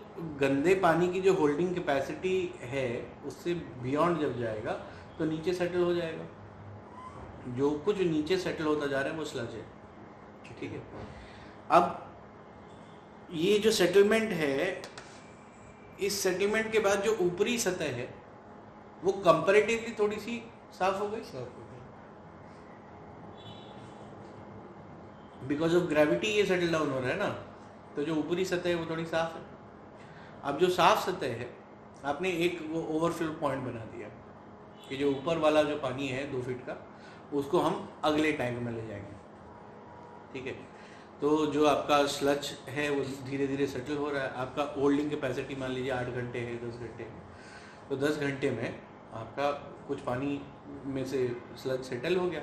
गंदे 0.41 0.75
पानी 0.75 1.09
की 1.09 1.21
जो 1.21 1.35
होल्डिंग 1.35 1.75
कैपेसिटी 1.75 2.55
है 2.61 3.13
उससे 3.27 3.55
बियॉन्ड 3.55 4.21
जब 4.21 4.39
जाएगा 4.41 4.73
तो 5.19 5.25
नीचे 5.25 5.55
सेटल 5.55 5.83
हो 5.83 5.95
जाएगा। 5.95 6.25
जो 7.55 7.71
कुछ 7.79 7.99
नीचे 7.99 8.37
सेटल 8.39 8.65
होता 8.65 8.87
जा 8.87 9.01
रहा 9.01 9.13
है 9.13 9.19
वो 9.19 9.25
स्लज 9.25 9.55
है। 9.55 9.65
ठीक 10.61 10.73
है? 10.73 10.83
अब 11.71 12.06
ये 13.31 13.59
जो 13.59 13.71
सेटलमेंट 13.71 14.33
है 14.33 14.83
इस 16.01 16.19
सेटलमेंट 16.21 16.71
के 16.73 16.79
बाद 16.79 17.03
जो 17.03 17.17
ऊपरी 17.21 17.59
सतह 17.59 17.95
है 17.97 18.09
वो 19.05 19.13
कंपैरेटिवली 19.13 19.95
थोड़ी 19.99 20.17
सी 20.17 20.43
साफ़ 20.73 20.99
हो 20.99 21.09
गई? 21.09 21.21
साफ़ 21.21 21.35
हो 21.35 21.63
गई। 21.63 21.65
बिकॉज़ 25.49 25.77
ऑफ़ 25.77 25.85
ग्रेविटी 25.85 26.29
ये 26.29 26.45
सेटल 26.47 26.73
डाउन 26.73 26.91
हो 26.91 26.99
रहा 27.01 27.11
है 27.11 27.17
ना 27.19 27.29
तो 27.97 28.03
जो 28.03 28.15
ऊपरी 28.15 28.45
सतह 28.45 28.69
है 28.69 28.75
वो 28.75 28.87
थोड़ी 28.91 29.05
साफ़ 29.05 29.35
है। 29.37 29.43
अब 30.45 30.59
जो 30.59 30.69
साफ़ 30.71 31.11
सतह 31.11 31.27
है 31.27 31.49
आपने 32.05 32.31
एक 32.45 32.59
वो 32.71 32.81
ओवरफ्लो 32.97 33.33
पॉइंट 33.41 33.63
बना 33.63 33.85
दिया 33.93 34.09
कि 34.89 34.97
जो 34.97 35.11
ऊपर 35.11 35.39
वाला 35.39 35.63
जो 35.63 35.77
पानी 35.79 36.09
है 36.09 36.31
दो 36.33 36.43
फीट 36.43 36.61
का 36.67 36.77
उसको 37.35 37.61
हम 37.61 37.89
अगले 38.05 38.33
टैंक 38.33 38.59
में 38.59 38.73
ले 38.73 38.87
जाएँगे। 38.87 39.15
ठीक 40.33 40.47
है? 40.47 40.55
तो 41.21 41.29
जो 41.47 41.67
आपका 41.67 42.05
स्लच 42.07 42.53
है 42.69 42.89
वो 42.91 43.05
धीरे 43.27 43.47
धीरे 43.47 43.67
सेटल 43.67 43.97
हो 43.97 44.11
रहा 44.11 44.23
है। 44.23 44.31
आपका 44.37 44.63
ओल्डिंग 44.79 45.11
कैपेसिटी 45.11 45.55
मान 45.57 45.71
लीजिए 45.71 45.91
आठ 45.93 46.07
घंटे 46.07 46.39
है 46.39 46.57
दस 46.59 46.79
घंटे 46.79 47.03
है। 47.03 47.89
तो 47.89 47.97
दस 47.97 48.19
घंटे 48.19 48.51
में 48.51 48.81
आपका 49.15 49.51
कुछ 49.89 50.01
पानी 50.01 50.41
में 50.87 51.05
से 51.07 51.27
स्लच 51.63 51.85
सेटल 51.85 52.17
हो 52.17 52.29
गया 52.29 52.41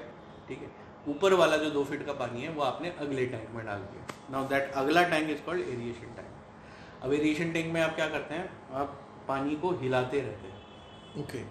ठीक 0.47 0.61
है। 0.61 0.71
ऊपर 1.07 1.33
वाला 1.33 1.57
जो 1.57 1.69
दो 1.69 1.83
फीट 1.83 2.05
का 2.05 2.13
पानी 2.13 2.41
है 2.41 2.49
वो 2.49 2.61
आपने 2.63 2.89
अगले 2.99 3.25
टैंक 3.25 3.49
में 3.55 3.65
डाल 3.65 3.79
दिया। 3.81 4.05
नाउ 4.31 4.47
दैट 4.49 4.71
अगला 4.81 5.03
tank 5.09 5.29
is 5.29 5.41
called 5.45 5.61
aeration 5.61 6.15
tank 6.15 7.03
अब 7.03 7.13
एरिएशन 7.13 7.51
टैंक 7.53 7.73
में 7.73 7.81
आप 7.81 7.95
क्या 7.95 8.07
करते 8.09 8.35
हैं? 8.35 8.49
आप 8.73 8.99
पानी 9.27 9.55
को 9.55 9.71
हिलाते 9.81 10.21
रहते 10.21 10.47
हैं। 10.47 11.23
Okay. 11.23 11.43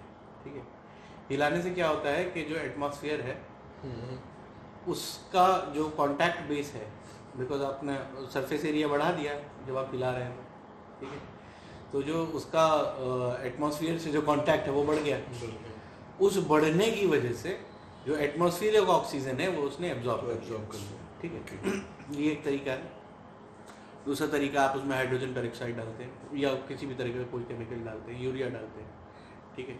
ठीक 0.43 0.55
है? 0.55 0.63
हिलाने 1.29 1.61
से 1.61 1.69
क्या 1.71 1.87
होता 1.87 2.09
है 2.09 2.23
कि 2.25 2.43
जो 2.43 2.55
एटमॉस्फेयर 2.57 3.21
है 3.21 3.41
Hmm. 3.83 4.17
उसका 4.87 5.73
जो 5.75 5.87
कॉन्टैक्ट 5.89 6.41
बेस 6.49 6.71
है 6.73 6.85
बिकॉज़ 7.37 7.61
आपने 7.63 7.97
सरफेस 8.33 8.65
एरिया 8.65 8.87
बढ़ा 8.87 9.11
दिया 9.11 9.31
है 9.33 9.67
जब 9.67 9.77
आप 9.77 9.89
हिला 9.91 10.11
रहे 10.11 10.23
हैं 10.23 10.47
ठीक 10.99 11.09
है? 11.09 11.19
तो 11.91 12.01
जो 12.03 12.25
उसका 12.39 12.65
एटमॉस्फेयर 13.45 13.97
से 13.99 14.11
जो 14.11 14.21
कांटेक्ट 14.21 14.65
है 14.67 14.71
वो 14.73 14.83
बढ़ 14.83 14.97
गया। 14.97 15.17
उस 16.21 16.37
बढ़ने 16.47 16.89
की 16.91 17.05
वजह 17.07 17.33
से 17.33 17.59
जो 18.07 18.15
एटमॉस्फेयर 18.25 18.85
का 18.85 18.91
ऑक्सीजन 18.91 19.39
है 19.39 19.47
वो 19.49 19.63
उसने 19.67 19.91
एब्जॉर्ब 19.91 20.21
कर 20.21 20.31
एब्जॉर्ब 20.31 20.67
कर 20.71 20.77
लिया 20.77 20.99
ठीक 21.21 21.31
है? 21.33 21.41
ये 22.21 22.31
एक 22.31 22.43
तरीका 22.45 22.71
है। 22.71 22.91
दूसरा 24.05 24.27
तरीका 24.27 24.61
आप 24.61 24.75
उसमें 24.77 24.95
हाइड्रोजन 24.95 25.33
पेरोक्साइड 25.33 25.77
डालते 25.77 26.03
हैं 26.03 26.37
या 26.37 26.53
किसी 26.69 26.85
भी 26.85 26.95
तरीके 26.95 27.19
का 27.19 27.31
कोई 27.31 27.43
केमिकल 27.43 27.83
डालते 27.85 28.11
हैं 28.11 28.23
यूरिया 28.23 28.49
डालते 28.49 28.81
हैं। 28.81 28.89
ठीक 29.55 29.69
है? 29.69 29.77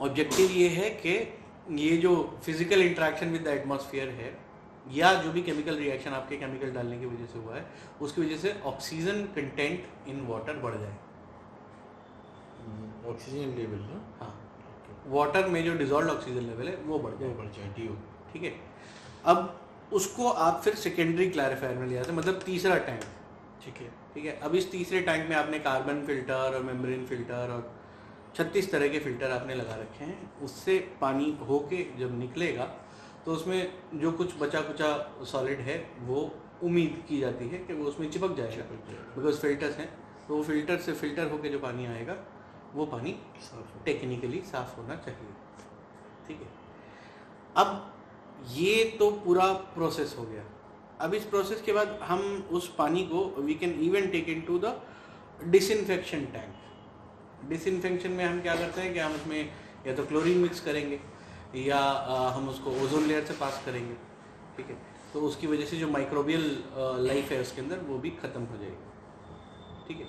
ऑब्जेक्टिव 0.00 0.50
ये 0.52 0.68
है 0.68 0.90
कि 1.04 1.14
ये 1.70 1.96
जो 1.96 2.14
physical 2.44 2.82
interaction 2.82 3.30
with 3.30 3.42
the 3.44 3.48
atmosphere 3.48 4.08
है 4.10 4.36
या 4.92 5.12
जो 5.22 5.32
भी 5.32 5.42
केमिकल 5.42 5.76
रिएक्शन 5.76 6.10
आपके 6.10 6.36
केमिकल 6.36 6.70
डालने 6.72 6.98
की 6.98 7.06
वजह 7.06 7.26
से 7.26 7.38
हुआ 7.38 7.54
है 7.56 7.64
उसकी 8.02 8.20
वजह 8.20 8.36
से 8.36 8.54
ऑक्सीजन 8.66 9.22
कंटेंट 9.34 10.08
इन 10.08 10.26
वाटर 10.26 10.56
बढ़ 10.58 10.74
जाए। 10.74 10.96
ऑक्सीजन 13.10 13.54
लेवल 13.56 13.80
ना? 13.80 14.00
हाँ। 14.20 14.34
वाटर 15.08 15.48
में 15.48 15.64
जो 15.64 15.74
डिजॉल्व 15.78 16.10
ऑक्सीजन 16.10 16.46
लेवल 16.46 16.68
है 16.68 16.76
वो 16.86 16.98
बढ़ 16.98 17.14
जाए। 17.20 17.28
बढ़ 17.34 17.46
जाए 17.56 17.68
डीओ 17.76 17.94
ठीक 18.32 18.42
है? 18.42 18.52
अब 19.24 19.60
उसको 19.92 20.28
आप 20.28 20.60
फिर 20.64 20.74
सेकेंडरी 20.76 21.28
क्लैरिफायर 21.30 21.76
में 21.76 21.86
ले 21.86 21.94
जाते 21.94 22.10
हैं 22.10 22.18
मतलब 22.18 22.40
तीसरा 22.46 22.76
टैंक 22.78 23.02
ठीक 23.64 23.76
है। 23.76 23.88
ठीक 24.14 24.24
है? 24.24 24.38
अब 24.38 24.54
इस 24.54 24.70
तीसरे 24.72 25.00
टैंक 25.00 25.28
में 25.30 25.36
आपने 25.36 25.58
कार्बन 25.58 26.04
फ़िल्टर 26.06 26.54
और 26.54 26.62
मेम्ब्रेन 26.62 27.06
फ़िल्टर 27.06 27.52
और 27.52 27.70
छत्तीस 28.34 28.70
तरह 28.72 28.88
के 28.88 28.98
फ़िल्टर 28.98 29.30
आपने 29.30 29.54
लगा 29.54 29.74
रखे 29.76 30.04
हैं। 30.04 30.40
उससे 30.42 30.78
पानी 31.00 31.36
हो 31.48 31.58
के 31.70 31.84
जब 31.98 32.18
निकलेगा 32.18 32.64
तो 33.24 33.32
उसमें 33.32 33.72
जो 33.94 34.12
कुछ 34.12 34.38
बचा 34.40 34.60
कुचा 34.62 34.90
सॉलिड 35.26 35.60
है 35.60 35.78
वो 36.02 36.20
उम्मीद 36.64 37.02
की 37.08 37.18
जाती 37.20 37.48
है 37.48 37.58
कि 37.58 37.72
वो 37.74 37.84
उसमें 37.88 38.10
चिपक 38.10 38.36
जाएगा। 38.36 38.64
बिकॉज़ 39.16 39.40
फिल्टर्स 39.40 39.76
हैं 39.78 39.88
तो 40.28 40.36
वो 40.36 40.42
फ़िल्टर 40.44 40.78
से 40.78 40.92
फ़िल्टर 40.94 41.30
होके 41.30 41.48
जो 41.48 41.58
पानी 41.58 41.86
आएगा 41.86 42.16
वो 42.74 42.86
पानी 42.86 43.14
साफ़ 43.42 43.84
टेक्निकली 43.84 44.40
साफ़ 44.46 44.76
होना 44.76 44.96
चाहिए। 44.96 45.32
ठीक 46.26 46.40
है? 46.40 46.48
अब 47.56 47.94
ये 48.48 48.84
तो 48.98 49.10
पूरा 49.24 49.52
प्रोसेस 49.74 50.14
हो 50.18 50.24
गया। 50.24 50.42
अब 51.00 51.14
इस 51.14 51.24
प्रोसेस 51.26 51.62
के 51.62 51.72
बाद 51.72 51.98
हम 52.02 52.20
उस 52.52 52.68
पानी 52.74 53.04
को 53.06 53.24
we 53.38 53.54
can 53.54 53.78
even 53.82 54.06
take 54.10 54.28
into 54.42 54.58
the 54.58 54.80
disinfection 55.46 56.24
tank 56.26 56.54
disinfection 57.44 58.10
में 58.10 58.24
हम 58.24 58.40
क्या 58.42 58.54
करते 58.56 58.80
हैं 58.80 58.92
कि 58.94 58.98
हम 58.98 59.14
उसमें 59.14 59.40
या 59.86 59.94
तो 59.94 60.04
क्लोरीन 60.06 60.38
मिक्स 60.38 60.60
करेंगे 60.60 61.00
या 61.56 61.78
हम 62.36 62.48
उसको 62.48 62.70
ओजोन 62.84 63.06
लेयर 63.06 63.24
से 63.24 63.34
पास 63.34 63.62
करेंगे 63.66 63.94
ठीक 64.56 64.66
है? 64.66 64.76
तो 65.12 65.20
उसकी 65.26 65.46
वजह 65.46 65.66
से 65.66 65.76
जो 65.78 65.88
माइक्रोबियल 65.88 66.44
लाइफ 67.06 67.30
है 67.32 67.40
उसके 67.40 67.60
अंदर 67.60 67.78
वो 67.88 67.98
भी 67.98 68.10
ख़त्म 68.22 68.42
हो 68.44 68.56
जाएगी 68.58 69.86
ठीक 69.88 70.00
है? 70.00 70.06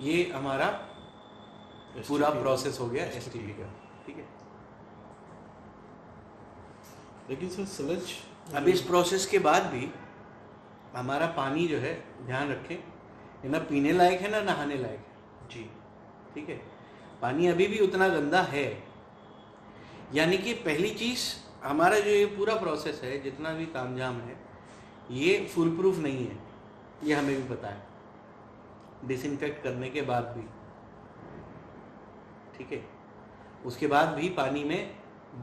ये 0.00 0.30
हमारा 0.30 0.66
पूरा 1.98 2.28
प्रोसेस 2.30 2.80
हो 2.80 2.86
गया 2.88 3.04
एस 3.18 3.28
का। 3.28 3.68
ठीक 4.06 4.16
है? 4.16 4.26
लेकिन 7.30 7.48
सर 7.48 7.64
सलज 7.64 8.12
अब 8.54 8.68
इस 8.68 8.80
प्रोसेस 8.80 9.26
के 9.26 9.38
बाद 9.46 9.62
भी 9.72 9.88
हमारा 10.94 11.26
पानी 11.36 11.66
जो 11.68 11.78
है 11.78 11.94
ध्यान 12.26 12.50
रखें 12.50 13.50
ना 13.50 13.58
पीने 13.70 13.92
लायक 13.92 14.20
है 14.20 14.30
ना 14.30 14.40
नहाने 14.42 14.76
लायक 14.76 14.98
है? 14.98 15.48
जी। 15.50 15.68
ठीक 16.36 16.48
है? 16.48 16.60
पानी 17.22 17.46
अभी 17.46 17.66
भी 17.66 17.78
उतना 17.80 18.08
गंदा 18.08 18.40
है। 18.44 18.66
यानी 20.14 20.38
कि 20.38 20.52
पहली 20.64 20.90
चीज़ 20.94 21.22
हमारा 21.62 21.98
जो 21.98 22.10
ये 22.10 22.26
पूरा 22.36 22.54
प्रोसेस 22.56 23.00
है 23.04 23.18
जितना 23.22 23.52
भी 23.52 23.66
तामझाम 23.74 24.20
है 24.20 24.36
ये 25.12 25.38
फुल 25.54 25.70
प्रूफ 25.76 25.98
नहीं 25.98 26.26
है। 26.26 26.36
ये 27.04 27.14
हमें 27.14 27.36
भी 27.36 27.48
पता 27.48 27.68
है। 27.68 27.86
डिसइंफेक्ट 29.04 29.62
करने 29.64 29.88
के 29.90 30.02
बाद 30.02 30.24
भी। 30.36 30.44
ठीक 32.56 32.72
है? 32.72 32.84
उसके 33.64 33.86
बाद 33.86 34.08
भी 34.08 34.28
पानी 34.36 34.64
में 34.64 34.80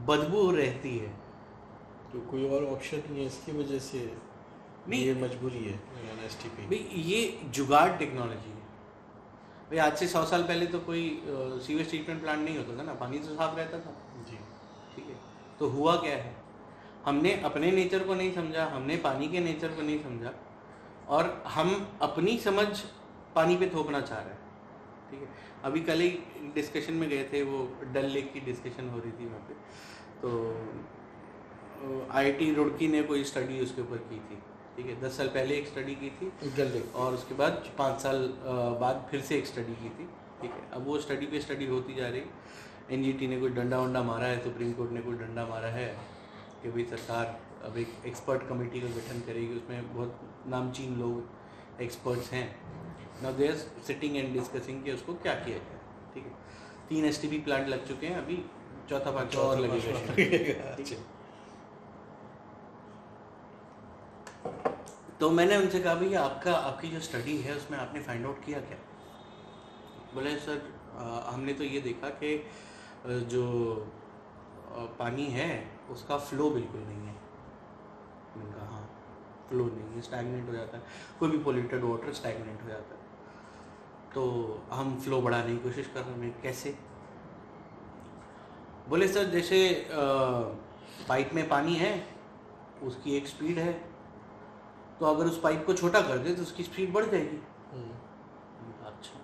बदबू 0.05 0.49
रहती 0.51 0.97
है। 0.97 1.09
तो 2.11 2.19
कोई 2.31 2.49
और 2.49 2.65
ऑप्शन 2.65 2.97
नहीं 3.09 3.19
है 3.19 3.25
इसकी 3.25 3.51
वजह 3.51 3.79
से 3.81 3.99
नहीं। 4.87 5.05
ये 5.05 5.13
मजबूरी 5.15 5.63
है 5.63 5.79
एस 6.25 6.37
टी 6.43 6.49
पी 6.67 6.75
ये 7.01 7.21
जुगाड़ 7.49 7.89
टेक्नोलॉजी 7.97 8.49
है। 8.49 8.62
भाई 9.63 9.77
आज 9.79 9.97
से 9.97 10.07
सौ 10.07 10.23
साल 10.25 10.43
पहले 10.43 10.65
तो 10.67 10.79
कोई 10.81 11.03
सीवेज 11.65 11.89
ट्रीटमेंट 11.89 12.21
प्लांट 12.21 12.39
नहीं 12.39 12.57
होता 12.57 12.77
था 12.77 12.83
ना 12.83 12.93
पानी 12.95 13.19
तो 13.19 13.35
साफ़ 13.35 13.55
रहता 13.57 13.79
था। 13.79 13.93
जी। 14.29 14.37
ठीक 14.95 15.05
है 15.09 15.15
तो 15.59 15.67
हुआ 15.69 15.95
क्या 15.97 16.15
है? 16.15 16.35
हमने 17.05 17.33
अपने 17.45 17.71
नेचर 17.71 18.03
को 18.03 18.13
नहीं 18.15 18.33
समझा 18.33 18.65
हमने 18.65 18.97
पानी 18.99 19.27
के 19.27 19.39
नेचर 19.41 19.67
को 19.67 19.81
नहीं 19.81 19.99
समझा 20.03 20.33
और 21.09 21.43
हम 21.47 21.75
अपनी 22.01 22.37
समझ 22.39 22.67
पानी 23.35 23.55
पे 23.57 23.69
थोपना 23.73 24.01
चाह 24.01 24.19
रहे 24.19 24.29
हैं। 24.29 24.41
ठीक 25.09 25.21
है 25.21 25.27
अभी 25.63 25.81
कल 25.81 25.99
ही 25.99 26.09
डिस्कशन 26.55 26.93
में 26.93 27.09
गए 27.09 27.23
थे 27.33 27.41
वो 27.43 27.59
डल 27.93 28.05
लेक 28.09 28.31
की 28.33 28.39
डिस्कशन 28.41 28.89
हो 28.89 28.99
रही 28.99 29.11
थी 29.11 29.25
वहाँ 29.25 29.39
पे। 29.47 29.53
तो 30.21 30.29
आईआईटी 32.11 32.53
रुड़की 32.53 32.87
ने 32.87 33.01
कोई 33.03 33.23
स्टडी 33.23 33.59
उसके 33.61 33.81
ऊपर 33.81 33.97
की 34.09 34.19
थी। 34.19 34.37
ठीक 34.77 34.85
है 34.85 34.99
दस 35.01 35.17
साल 35.17 35.27
पहले 35.29 35.55
एक 35.55 35.67
स्टडी 35.67 35.95
की 35.95 36.09
थी 36.11 36.31
और 36.95 37.13
उसके 37.13 37.35
बाद 37.35 37.63
पाँच 37.77 38.01
साल 38.01 38.27
बाद 38.81 39.07
फिर 39.11 39.21
से 39.21 39.37
एक 39.37 39.47
स्टडी 39.47 39.75
की 39.81 39.89
थी 39.89 40.07
ठीक 40.41 40.51
है। 40.51 40.69
अब 40.73 40.85
वो 40.87 40.97
स्टडी 40.99 41.25
पे 41.25 41.41
स्टडी 41.41 41.65
होती 41.67 41.95
जा 41.95 42.07
रही। 42.07 42.21
एनजीटी 42.91 43.27
ने 43.27 43.39
कोई 43.39 43.49
डंडा 43.51 43.79
वंडा 43.79 44.01
मारा 44.03 44.27
है 44.27 44.43
सुप्रीम 44.43 44.71
कोर्ट 44.73 44.91
ने 44.91 45.01
कोई 45.01 45.15
डंडा 45.17 45.45
मारा 45.47 45.67
है 45.71 45.85
कि 46.63 46.71
भाई 46.71 46.85
सरकार 46.91 47.39
अब 47.65 47.77
एक 47.77 47.93
एक्सपर्ट 48.05 48.47
कमेटी 48.49 48.81
का 48.81 48.87
गठन 48.95 49.19
करेगी 49.27 49.55
उसमें 49.55 49.93
बहुत 49.93 50.19
नामचीन 50.49 50.95
लोग 50.99 51.81
एक्सपर्ट्स 51.81 52.31
हैं। 52.33 52.47
Now 53.23 53.33
they 53.33 53.47
are 53.47 53.55
sitting 53.87 54.17
and 54.17 54.33
discussing 54.33 54.83
कि 54.83 54.91
उसको 54.91 55.13
क्या 55.23 55.33
किया 55.45 55.57
जाए 55.57 55.79
ठीक 56.13 56.25
है। 56.25 56.31
तीन 56.89 57.05
एसटीपी 57.05 57.37
प्लांट 57.41 57.67
लग 57.69 57.87
चुके 57.87 58.07
हैं 58.07 58.17
अभी 58.17 58.43
चौथा 58.89 59.11
पाँचवा 59.11 59.43
और 59.43 59.59
लगेगा 59.59 60.15
ठीक 60.15 60.87
है। 60.87 60.97
तो 65.23 65.29
मैंने 65.31 65.57
उनसे 65.57 65.79
कहा, 65.79 65.93
भैया, 65.95 66.21
आपका, 66.21 66.53
आपकी 66.53 66.87
जो 66.87 66.99
स्टडी 66.99 67.35
है, 67.41 67.55
उसमें 67.55 67.77
आपने 67.77 67.99
फाइंड 68.01 68.25
आउट 68.25 68.43
किया 68.45 68.59
क्या? 68.59 68.77
बोले, 70.13 70.35
सर 70.35 70.61
हमने 71.27 71.53
तो 71.53 71.63
ये 71.63 71.79
देखा 71.81 72.09
कि 72.23 72.31
जो 73.31 73.43
पानी 74.99 75.25
है, 75.25 75.47
उसका 75.91 76.17
फ्लो 76.17 76.49
बिल्कुल 76.49 76.81
नहीं 76.81 77.07
है। 77.07 77.13
मैंने 78.37 78.51
कहा 78.51 78.65
हाँ 78.65 78.81
फ्लो 79.49 79.65
नहीं 79.65 79.95
है 79.95 80.01
स्टैगनेंट 80.01 80.49
हो 80.49 80.53
जाता 80.53 80.77
है। 80.77 80.83
कोई 81.19 81.29
भी 81.29 81.37
पोल्यूटेड 81.37 81.83
वाटर 81.83 82.13
स्टैगनेंट 82.13 82.63
हो 82.63 82.67
जाता 82.69 82.95
है। 82.95 84.11
तो 84.13 84.25
हम 84.71 84.99
फ्लो 84.99 85.21
बढ़ाने 85.21 85.51
की 85.51 85.63
कोशिश 85.63 85.87
कर 85.93 86.01
रहे 86.01 86.19
हैं, 86.19 86.41
कैसे? 86.41 86.75
बोले, 88.89 89.07
सर, 89.07 89.29
जैसे 89.29 89.87
पाइप 91.09 91.33
में 91.33 91.47
पानी 91.49 91.75
है, 91.75 91.95
उसकी 92.83 93.17
एक 93.17 93.27
स्पीड 93.27 93.59
है 93.59 93.92
तो 95.03 95.07
अगर 95.07 95.25
उस 95.25 95.39
पाइप 95.39 95.65
को 95.65 95.73
छोटा 95.73 96.01
कर 96.01 96.17
दे 96.17 96.33
तो 96.33 96.41
उसकी 96.41 96.63
स्पीड 96.63 96.91
बढ़ 96.93 97.05
जाएगी। 97.05 97.37
अच्छा। 98.85 99.19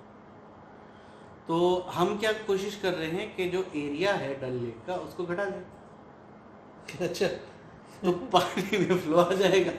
तो 1.48 1.80
हम 1.90 2.18
क्या 2.18 2.32
कोशिश 2.32 2.76
कर 2.76 2.94
रहे 2.94 3.08
हैं 3.08 3.36
कि 3.36 3.50
जो 3.50 3.60
एरिया 3.76 4.14
है 4.14 4.40
डल 4.42 4.54
लेक 4.54 4.82
का 4.88 4.96
उसको 4.96 5.26
घटा 5.26 5.46
दें। 5.46 5.62
अच्छा। 7.08 7.28
तो 8.02 8.12
पानी 8.12 8.78
में 8.78 9.00
फ्लो 9.00 9.18
आ 9.18 9.34
जाएगा। 9.34 9.72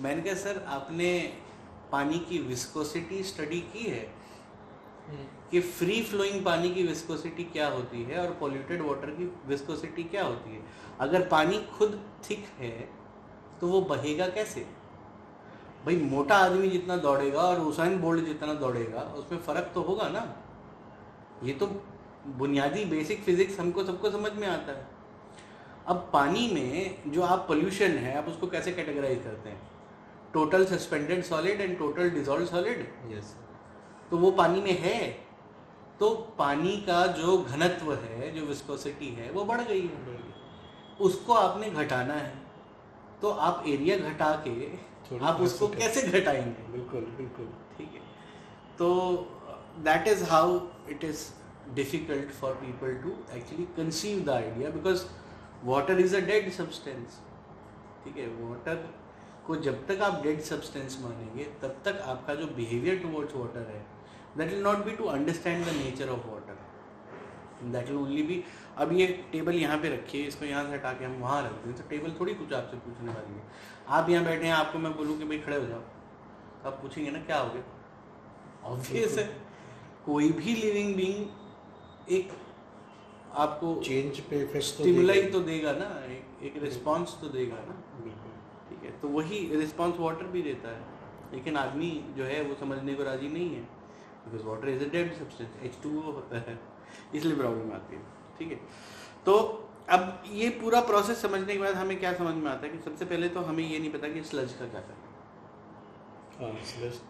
मैंने 0.00 0.22
कहा 0.22 0.34
सर 0.34 0.62
आपने 0.68 1.38
पानी 1.92 2.18
की 2.18 2.38
विस्कोसिटी 2.38 3.22
स्टडी 3.22 3.60
की 3.72 3.84
है 3.84 4.04
कि 5.50 5.60
फ्री 5.60 6.02
फ्लोइंग 6.02 6.44
पानी 6.44 6.74
की 6.74 6.82
विस्कोसिटी 6.82 7.44
क्या 7.44 7.68
होती 7.68 8.02
है 8.02 8.20
और 8.26 8.34
पोल्यूटेड 8.34 8.82
वाटर 8.82 9.10
की 9.10 9.32
विस्कोसिटी 9.46 10.04
क्या 10.04 10.24
होती 10.24 10.54
है? 10.54 10.62
अगर 11.00 11.28
पानी 11.28 11.64
खुद 11.78 12.00
थिक 12.30 12.46
है 12.58 12.88
तो 13.60 13.68
वो 13.68 13.80
बहेगा 13.80 14.28
कैसे? 14.28 14.81
भाई 15.86 15.96
मोटा 15.98 16.36
आदमी 16.36 16.68
जितना 16.68 16.96
दौड़ेगा 16.98 17.40
और 17.40 17.60
उसाइन 17.60 17.98
बोल्ट 18.00 18.24
जितना 18.24 18.54
दौड़ेगा 18.54 19.00
उसमें 19.18 19.38
फ़र्क 19.40 19.70
तो 19.74 19.82
होगा 19.82 20.08
ना। 20.08 20.22
ये 21.44 21.52
तो 21.52 21.66
बुनियादी 22.38 22.84
बेसिक 22.84 23.22
फिजिक्स 23.22 23.58
हमको 23.60 23.84
सबको 23.84 24.10
समझ 24.10 24.32
में 24.32 24.46
आता 24.48 24.72
है। 24.72 24.86
अब 25.86 26.08
पानी 26.12 26.46
में 26.48 27.12
जो 27.12 27.22
आप 27.22 27.44
पोल्यूशन 27.48 27.96
है 27.98 28.16
आप 28.18 28.28
उसको 28.28 28.46
कैसे 28.46 28.72
कैटेगराइज 28.72 29.22
करते 29.24 29.48
हैं? 29.48 29.60
Total 30.34 30.64
suspended 30.66 31.24
solid 31.24 31.60
and 31.60 31.76
total 31.78 32.10
dissolve 32.10 32.46
solid 32.46 32.86
yes 33.10 33.34
तो 34.10 34.18
वो 34.18 34.30
पानी 34.32 34.60
में 34.62 34.78
है। 34.80 35.00
तो 36.00 36.10
पानी 36.38 36.76
का 36.86 37.06
जो 37.16 37.36
घनत्व 37.38 37.92
है 37.94 38.30
जो 38.34 38.44
विस्कोसिटी 38.46 39.08
है 39.14 39.30
वो 39.32 39.44
बढ़ 39.44 39.60
गई 39.62 39.80
है। 39.80 40.20
उसको 41.00 41.34
आपने 41.34 41.70
घटाना 41.70 42.14
है। 42.14 42.34
तो 43.22 43.30
आप 43.30 43.64
एरिया 43.66 43.96
घटा 44.08 44.30
के 44.46 44.50
आप 45.22 45.40
उसको 45.40 45.68
कैसे 45.68 46.02
घटाएँगे? 46.02 46.72
बिल्कुल 46.72 47.00
बिल्कुल 47.16 47.46
ठीक 47.76 47.94
है। 47.94 48.00
तो 48.78 48.88
that 49.84 50.08
is 50.08 50.24
how 50.30 50.60
it 50.90 51.04
is 51.04 51.24
difficult 51.74 52.30
for 52.40 52.54
people 52.56 52.94
to 53.02 53.10
actually 53.36 53.64
conceive 53.76 54.24
the 54.24 54.30
idea 54.30 54.70
because 54.70 55.04
water 55.64 56.00
is 56.00 56.16
a 56.16 56.20
dead 56.26 56.50
substance 56.52 57.20
ठीक 58.04 58.16
है। 58.16 58.26
वाटर 58.40 58.88
को 59.46 59.56
जब 59.66 59.86
तक 59.86 60.02
आप 60.02 60.22
डेड 60.22 60.40
सब्सटेंस 60.42 60.98
मानेंगे 61.02 61.44
तब 61.62 61.80
तक 61.84 62.00
आपका 62.06 62.34
जो 62.34 62.46
बिहेवियर 62.56 62.98
टुवर्ड्स 62.98 63.34
वाटर 63.36 63.70
है 63.70 63.84
that 64.36 64.50
will 64.50 64.62
not 64.62 64.84
be 64.84 64.96
to 64.96 65.04
understand 65.14 65.64
the 65.66 65.76
nature 65.76 66.08
of 66.08 66.26
water 66.26 66.58
that 67.62 67.88
will 67.88 67.98
only 67.98 68.22
be 68.22 68.42
अब 68.78 68.92
ये 68.92 69.06
टेबल 69.32 69.54
यहाँ 69.54 69.78
पे 69.78 69.88
रखिए 69.88 70.22
इसको 70.26 70.44
यहाँ 70.44 70.64
से 70.64 70.72
हटा 70.72 70.92
के 70.92 71.04
हम 71.04 71.16
वहाँ 71.20 71.42
रख 71.42 71.64
दें। 71.64 71.72
तो 71.74 71.88
टेबल 71.88 72.14
थोड़ी 72.20 72.34
कुछ 72.34 72.52
आपसे 72.52 72.76
पूछने 72.78 73.12
वाली 73.12 73.34
है। 73.34 73.42
आप 73.88 74.10
यहाँ 74.10 74.24
बैठे 74.24 74.46
हैं 74.46 74.52
आपको 74.54 74.78
मैं 74.78 74.96
बोलूँ 74.96 75.18
कि 75.18 75.24
भाई 75.24 75.38
खड़े 75.40 75.56
हो 75.56 75.66
जाओ। 75.66 75.80
तो 75.80 76.68
आप 76.68 76.78
पूछेंगे 76.82 77.10
ना 77.10 77.18
क्या 77.20 77.38
हो 77.38 77.52
गया? 77.54 77.62
ऑब्वियस 78.64 79.18
है। 79.18 79.24
कोई 80.06 80.30
भी 80.32 80.54
लिविंग 80.54 80.94
बीइंग 80.96 82.10
एक 82.12 82.32
आपको 83.36 83.74
चेंज 83.84 84.20
पे 84.20 84.44
तो 84.44 84.60
स्टिमुलाई 84.60 85.20
देगा। 85.20 85.32
तो 85.32 85.40
देगा 85.42 85.72
ना 85.72 85.86
एक 86.06 86.42
एक 86.46 86.62
रिस्पांस 86.62 87.16
तो 87.20 87.28
देगा 87.28 87.56
ना। 87.68 87.74
ठीक 88.68 88.84
है 88.84 88.90
तो 89.00 89.08
वही 89.08 89.38
रिस्पॉन्स 89.56 89.98
वाटर 90.00 90.26
भी 90.26 90.42
देता 90.42 90.68
है। 90.68 90.90
लेकिन 91.32 91.56
आदमी 91.56 91.90
जो 92.16 92.24
है 92.24 92.42
वो 92.42 92.54
समझने 92.60 92.94
को 92.94 93.04
राज़ी 93.04 93.28
नहीं 93.28 93.54
है। 93.54 93.62
Because 94.24 94.46
water 94.46 94.68
is 94.68 94.84
a 94.84 94.88
dead 94.92 95.14
substance 95.14 95.56
H 95.64 95.78
two 95.82 96.00
होता 96.00 96.38
है। 96.40 96.58
इसलिए 97.14 97.36
प्रॉब्लम 97.36 97.72
आती 97.74 97.96
है। 97.96 98.02
ठीक 98.38 98.52
है? 98.52 98.58
तो 99.26 99.38
अब 99.90 100.22
ये 100.32 100.48
पूरा 100.60 100.80
प्रोसेस 100.80 101.22
समझने 101.22 101.52
के 101.52 101.58
बाद 101.58 101.74
हमें 101.74 101.98
क्या 102.00 102.12
समझ 102.14 102.34
में 102.34 102.50
आता 102.50 102.66
है 102.66 102.72
कि 102.72 102.78
सबसे 102.84 103.04
पहले 103.04 103.28
तो 103.28 103.40
हमें 103.42 103.64
ये 103.64 103.78
नहीं 103.78 103.90
पता 103.92 104.08
कि 104.08 104.22
स्लज 104.24 104.52
का 104.52 104.66
क्या 104.66 104.80
करना 104.80 105.10
हाँ 106.40 106.64
स्लज 106.66 107.00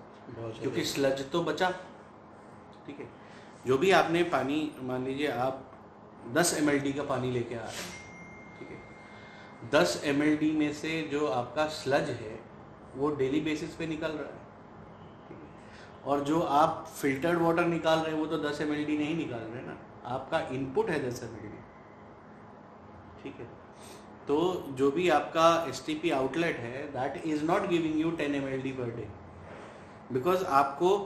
क्योंकि 0.60 0.84
स्लज 0.84 1.24
तो 1.30 1.42
बचा। 1.44 1.70
ठीक 2.86 2.98
है? 3.00 3.08
जो 3.66 3.78
भी 3.78 3.90
आपने 3.92 4.22
पानी 4.32 4.70
मान 4.82 5.04
लीजिए 5.04 5.26
आप 5.30 5.64
10 6.34 6.54
एम 6.58 6.68
का 6.92 7.02
पानी 7.04 7.30
लेके 7.30 7.54
आ 7.54 7.58
रहे 7.58 7.82
हैं। 7.82 8.58
ठीक 8.58 8.68
है? 8.68 8.78
10 9.70 10.00
एम 10.04 10.18
में 10.58 10.72
से 10.74 11.00
जो 11.12 11.26
आपका 11.30 11.66
स्लज 11.76 12.10
है 12.22 12.38
वो 12.96 13.10
डेली 13.16 13.40
बेसिस 13.40 13.74
पे 13.74 13.86
निकल 13.86 14.12
रहा 14.12 14.32
है। 14.32 14.40
और 16.06 16.20
जो 16.24 16.40
आप 16.40 16.86
फिल्टर्ड 16.92 17.38
वाटर 17.38 17.64
निकाल 17.66 17.98
रहे 17.98 18.12
हैं, 18.12 18.20
वो 18.20 18.26
तो 18.26 18.38
10 18.40 18.60
एम 18.60 18.68
नहीं 18.68 19.16
निकाल 19.16 19.40
रहे 19.40 19.62
ना। 19.62 19.76
आपका 20.06 20.40
इनपुट 20.52 20.90
है 20.90 20.98
10 21.00 21.22
एम 21.22 21.36
ठीक 23.22 23.34
है? 23.40 23.46
तो 24.28 24.36
जो 24.70 24.90
भी 24.90 25.08
आपका 25.10 25.48
एसटीपी 25.68 26.10
आउटलेट 26.12 26.56
है 26.58 26.82
that 26.92 27.22
is 27.26 27.44
not 27.44 27.68
giving 27.68 28.00
you 28.00 28.10
ten 28.12 28.34
M 28.34 28.46
per 28.76 28.90
day 28.96 29.08
because 30.12 30.44
आपको 30.54 30.96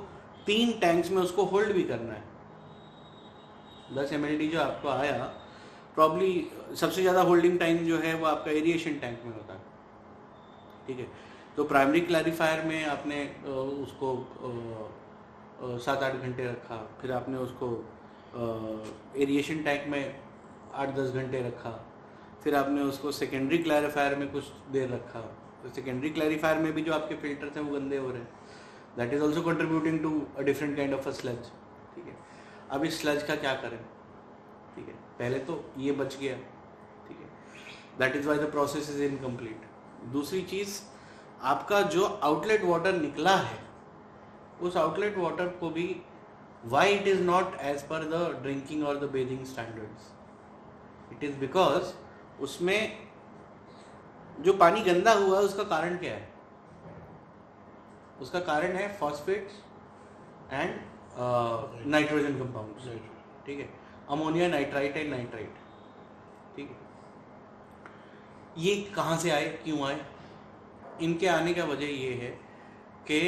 तीन 0.46 0.72
टैंक्स 0.80 1.10
में 1.10 1.22
उसको 1.22 1.44
होल्ड 1.44 1.72
भी 1.72 1.82
करना 1.84 2.12
है। 2.12 2.24
दस 3.94 4.12
एम 4.12 4.26
जो 4.40 4.60
आपको 4.60 4.88
आया 4.88 5.24
प्रॉब्ली 5.94 6.30
सबसे 6.76 7.02
ज़्यादा 7.02 7.20
होल्डिंग 7.22 7.58
टाइम 7.58 7.78
जो 7.86 7.98
है, 7.98 8.14
वो 8.14 8.26
आपका 8.26 8.50
एरिएशन 8.52 8.98
टैंक 8.98 9.22
में 9.24 9.32
होता 9.34 9.54
है। 9.54 9.60
ठीक 10.86 10.98
है? 10.98 11.06
तो 11.56 11.64
प्राइमरी 11.64 12.00
क्लैरिफायर 12.02 12.64
में 12.64 12.84
आपने 12.86 13.18
उसको 13.82 14.08
सात 15.84 16.02
आठ 16.02 16.14
घंटे 16.14 16.44
रखा, 16.44 16.76
फिर 17.00 17.12
आपने 17.12 17.36
उसको 17.38 17.68
एरिएशन 19.16 19.62
टैंक 19.62 19.86
में 19.90 20.20
आठ 20.74 20.88
दस 20.96 21.10
घंटे 21.12 21.40
रखा, 21.42 21.70
फिर 22.42 22.54
आपने 22.54 22.82
उसको 22.82 23.12
सेकेंडरी 23.12 23.58
क्लैरिफायर 23.58 24.16
में 24.16 24.30
कुछ 24.32 24.44
देर 24.72 24.88
रखा। 24.90 25.20
तो 25.62 25.68
सेकेंडरी 25.74 26.10
क्लैरिफायर 26.10 26.58
में 26.58 26.72
भी 26.72 26.82
जो 26.82 26.92
आपके 26.94 27.14
फिल्टर्स 27.22 27.56
हैं 27.56 27.62
वो 27.64 27.74
गंदे 27.74 27.96
हो 27.96 28.10
रहे 28.10 28.20
हैं। 28.20 28.28
That 28.96 29.14
is 29.14 29.22
also 29.22 29.42
contributing 29.42 30.00
to 30.02 30.10
a 30.38 30.42
different 30.42 30.76
kind 30.76 30.94
of 30.94 31.08
a 31.08 31.12
sludge 31.12 31.48
ठीक 31.94 32.06
है? 32.06 32.16
अब 32.70 32.84
इस 32.84 33.00
स्लज 33.00 33.22
का 33.22 33.36
क्या 33.36 33.54
करें? 33.62 33.78
ठीक 34.74 34.88
है, 34.88 34.94
पहले 35.18 35.38
तो 35.40 35.64
ये 35.78 35.92
बच 35.94 36.18
गया, 36.18 36.36
ठीक 37.08 37.18
है। 37.20 37.28
That 37.98 38.16
is 38.16 38.28
why 38.28 38.38
the 38.38 38.50
process 38.50 38.90
is 38.90 39.02
incomplete 39.02 39.60
दूसरी 40.12 40.42
चीज़ 40.44 40.80
आपका 41.42 41.80
जो 41.82 42.04
आउटलेट 42.04 42.64
वाटर 42.64 42.92
निकला 42.92 43.36
है, 43.36 43.58
उस 44.62 44.76
आउटलेट 44.76 45.18
वाटर 45.18 45.48
को 45.60 45.70
भी 45.70 45.84
why 46.64 46.94
it 46.94 47.08
is 47.08 47.22
not 47.22 47.56
as 47.62 47.82
per 47.88 48.04
the 48.10 48.42
drinking 48.42 48.86
और 48.86 48.98
the 48.98 49.10
bathing 49.12 49.44
standards 49.46 50.12
it 51.12 51.24
is 51.24 51.36
because 51.38 51.92
उसमें 52.42 53.06
जो 54.40 54.52
पानी 54.54 54.80
गंदा 54.82 55.12
हुआ 55.12 55.38
है, 55.38 55.44
उसका 55.44 55.64
कारण 55.64 55.96
क्या 55.96 56.14
है? 56.14 56.28
उसका 58.20 58.40
कारण 58.40 58.76
है 58.76 58.88
फॉस्फेट्स 58.98 59.52
एंड 60.52 60.80
नाइट्रोजन 61.86 62.38
कंपाउंड 62.38 63.00
ठीक 63.46 63.58
है? 63.58 63.68
अमोनिया 64.10 64.48
नाइट्राइट 64.48 64.96
एंड 64.96 65.10
नाइट्राइट 65.10 65.54
ठीक 66.56 66.70
है? 66.70 66.76
ये 68.58 68.74
कहाँ 68.96 69.16
से 69.18 69.30
आए? 69.30 69.46
क्यों 69.64 69.86
आए? 69.86 70.00
इनके 71.02 71.26
आने 71.26 71.54
का 71.54 71.64
वजह 71.64 71.86
ये 71.86 72.12
है 72.14 72.30
कि 73.10 73.20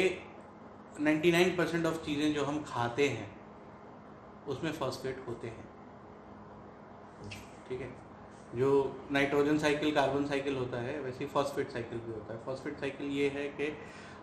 99 1.01 1.57
परसेंट 1.57 1.85
ऑफ़ 1.85 2.03
चीज़ें 2.05 2.33
जो 2.33 2.43
हम 2.45 2.63
खाते 2.67 3.07
हैं, 3.07 3.29
उसमें 4.47 4.71
फॉस्फेट 4.71 5.23
होते 5.27 5.47
हैं। 5.47 5.67
ठीक 7.69 7.81
है? 7.81 7.89
जो 8.55 8.69
नाइट्रोजन 9.11 9.57
साइकिल 9.57 9.91
कार्बन 9.91 10.25
साइकिल 10.27 10.55
होता 10.55 10.81
है, 10.81 10.99
वैसे 11.01 11.23
ही 11.23 11.29
फॉस्फेट 11.29 11.71
साइकिल 11.71 11.99
भी 11.99 12.11
होता 12.11 12.33
है। 12.33 12.39
फॉस्फेट 12.45 12.79
साइकिल 12.79 13.07
ये 13.07 13.29
है 13.29 13.47
कि 13.49 13.71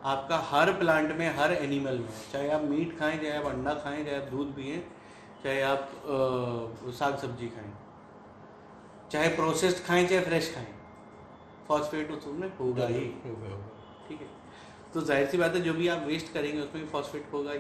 आपका 0.05 0.39
हर 0.49 0.73
प्लांट 0.73 1.13
में, 1.13 1.29
हर 1.37 1.53
एनिमल 1.53 1.99
में, 1.99 2.09
चाहे 2.33 2.51
आप 2.51 2.63
मीट 2.63 2.99
खाएँ, 2.99 3.19
चाहे 3.19 3.37
आप 3.39 3.47
अंडा 3.47 3.75
खाएँ, 3.75 4.05
चाहे 4.05 4.17
आप 4.17 4.29
दूध 4.31 4.55
पिएँ, 4.57 4.83
चाहे 5.45 5.61
आप 5.63 5.91
साग 6.99 7.17
सब्ज़ी 7.19 7.49
खाएँ, 7.49 7.73
चाहे 9.13 9.29
प्रोसेस्ड 9.37 9.85
खाएँ, 9.87 10.07
चाहे 10.07 10.21
फ्रेश 10.21 10.55
खाएँ 10.55 10.75
फॉस्फेट 11.69 12.11
उसमें 12.13 12.49
होगा 12.59 12.87
ही। 12.87 13.05
होगा 13.25 13.49
होगा। 13.49 14.07
ठीक 14.09 14.21
है। 14.21 14.29
तो 14.95 15.01
ज़ाहिर 15.03 15.27
सी 15.27 15.39
बात 15.39 15.55
है 15.55 15.61
जो 15.61 15.73
भी 15.75 15.89
आप 15.89 16.05
वेस्ट 16.07 16.33
करेंगे 16.33 16.61
उसमें 16.61 16.83
भी 16.83 16.89
फॉस्फेट 16.91 17.33
होगा 17.33 17.53
ही। 17.53 17.59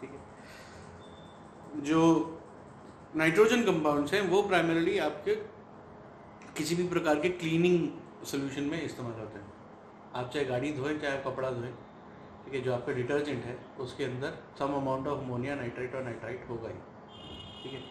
ठीक 0.00 0.10
है। 0.10 1.82
जो 1.82 2.00
नाइट्रोजन 3.16 3.62
कंपाउंड्स 3.64 4.14
हैं 4.14 4.20
वो 4.28 4.42
प्राइमरली 4.42 4.98
आपके 5.00 5.34
किसी 6.56 6.74
भी 6.74 6.88
प्रकार 6.88 7.20
के 7.20 7.28
क्लीनिंग 7.42 7.88
सोल्यूशन 8.26 8.62
में 8.64 8.82
इस्तेमाल 8.82 9.20
होते 9.20 9.38
हैं। 9.38 9.52
आप 10.14 10.30
चाहे 10.34 10.44
गाड़ी 10.46 10.72
धोएँ 10.72 10.98
चाहे 10.98 11.16
आप 11.16 11.24
कपड़ा 11.24 11.50
धोएँ 11.50 11.72
ठीक 12.44 12.54
है 12.54 12.60
जो 12.60 12.72
आपका 12.74 12.92
डिटर्जेंट 12.92 13.44
है 13.44 13.56
उसके 13.80 14.04
अंदर 14.04 14.38
some 14.58 14.74
amount 14.74 15.06
of 15.06 15.18
ammonia 15.18 15.54
nitrite 15.54 15.94
और 15.94 16.02
नाइट्राइट 16.04 16.46
होगा 16.50 16.68
ही। 16.68 16.74
ठीक 17.62 17.72
है। 17.72 17.82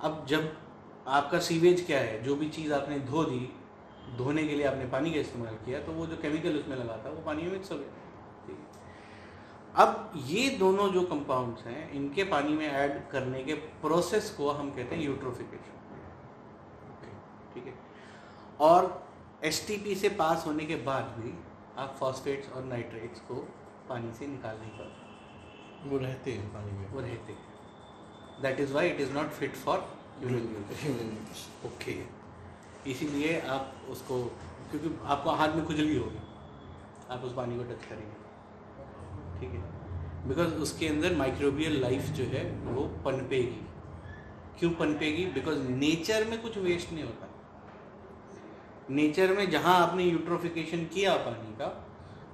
अब 0.00 0.24
जब 0.28 0.52
आपका 1.08 1.38
सीवेज 1.40 1.84
क्या 1.86 1.98
है 2.00 2.22
जो 2.22 2.34
भी 2.36 2.48
चीज़ 2.50 2.72
आपने 2.72 2.98
धो 3.02 3.24
दी 3.24 3.48
धोने 4.16 4.46
के 4.48 4.54
लिए 4.54 4.66
आपने 4.66 4.86
पानी 4.86 5.10
का 5.10 5.20
इस्तेमाल 5.20 5.54
किया 5.64 5.80
तो 5.80 5.92
वो 5.92 6.06
जो 6.06 6.16
केमिकल 6.16 6.58
उसमें 6.58 6.76
लगा 6.76 6.96
था 7.04 7.10
वो 7.10 7.22
पानी 7.22 7.42
में 7.42 7.50
मिक्स 7.52 7.72
हो 7.72 7.76
गया। 7.78 7.88
ठीक 8.46 8.56
है। 8.56 8.66
अब 9.76 10.12
ये 10.26 10.48
दोनों 10.58 10.88
जो 10.92 11.02
कंपाउंड्स 11.06 11.66
हैं 11.66 11.90
इनके 11.92 12.24
पानी 12.30 12.52
में 12.52 12.66
ऐड 12.66 13.00
करने 13.10 13.42
के 13.44 13.54
प्रोसेस 13.82 14.30
को 14.30 14.50
हम 14.50 14.70
कहते 14.70 14.96
हैं 14.96 15.02
यूट्रोफिकेशन 15.02 15.76
ठीक 17.54 17.66
है। 17.66 17.74
और 18.60 19.06
एसटीपी 19.44 19.94
से 19.94 20.08
पास 20.20 20.46
होने 20.46 20.64
के 20.64 20.76
बाद 20.84 21.14
भी 21.18 21.32
आप 21.78 21.96
फॉस्फेट्स 22.00 22.52
और 22.52 22.64
नाइट्रेट्स 22.64 23.20
को 23.20 23.34
पानी 23.88 24.12
से 24.12 24.26
निकाल 24.26 24.56
नहीं 24.56 24.70
पाते। 24.70 25.90
वो 25.90 25.98
रहते 25.98 26.32
हैं 26.32 26.52
पानी 26.54 26.72
में। 26.72 26.88
वो 26.88 27.00
रहते 27.00 27.32
हैं। 27.32 28.42
That 28.42 28.60
is 28.60 28.72
why 28.72 28.88
it 28.88 29.00
is 29.00 29.12
not 29.12 29.30
fit 29.32 29.54
for 29.56 29.78
human. 30.20 31.16
Okay 31.66 31.92
इसीलिए 32.86 33.40
आप 33.40 33.74
उसको, 33.88 34.24
क्योंकि 34.70 34.98
आपको 35.04 35.30
हाथ 35.30 35.48
में 35.48 35.66
खुजली 35.66 35.96
होगी। 35.96 36.18
आप 37.10 37.20
उस 37.20 37.34
पानी 37.34 37.56
को 37.56 37.62
टच 37.62 37.84
करेंगे। 37.84 38.28
ठीक 39.40 39.50
है? 39.50 39.78
बिकॉज़ 40.28 40.54
उसके 40.54 40.88
अंदर 40.88 41.16
माइक्रोबियल 41.16 41.80
लाइफ 41.80 42.02
जो 42.02 42.24
है, 42.24 42.72
वो 42.72 43.02
पनपेगी। 43.04 43.66
क्यों 44.58 44.70
पनपेगी? 44.70 45.26
बिकॉज़ 45.26 45.58
नेचर 45.58 46.24
में 46.24 46.42
कुछ 46.42 46.58
वेस्ट 46.58 46.92
नहीं 46.92 47.04
होता। 47.04 47.28
नेचर 48.90 49.36
में 49.36 49.50
जहाँ 49.50 49.86
आपने 49.86 50.04
यूट्रोफिकेशन 50.04 50.84
किया 50.84 51.16
पानी 51.16 51.56
का 51.56 51.84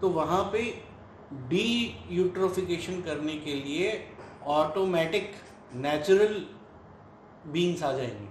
तो 0.00 0.08
वहाँ 0.08 0.44
पे 0.52 0.84
डी 1.32 1.96
यूट्रोफिकेशन 2.10 3.02
करने 3.02 3.36
के 3.36 3.54
लिए 3.54 4.08
ऑटोमेटिक 4.44 5.32
नेचुरल 5.74 6.46
बींग्स 7.46 7.82
आ 7.82 7.92
जाएँगे। 7.92 8.26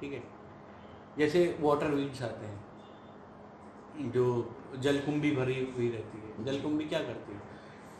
ठीक 0.00 0.12
है? 0.12 0.33
जैसे 1.18 1.56
वाटर 1.60 1.90
वीड्स 1.90 2.22
आते 2.22 2.46
हैं 2.46 4.10
जो 4.12 4.24
जलकुंभी 4.78 5.30
भरी 5.30 5.54
हुई 5.76 5.88
रहती 5.90 6.18
है। 6.18 6.44
जलकुंभी 6.44 6.84
क्या 6.84 6.98
करती 7.00 7.32
है? 7.32 7.40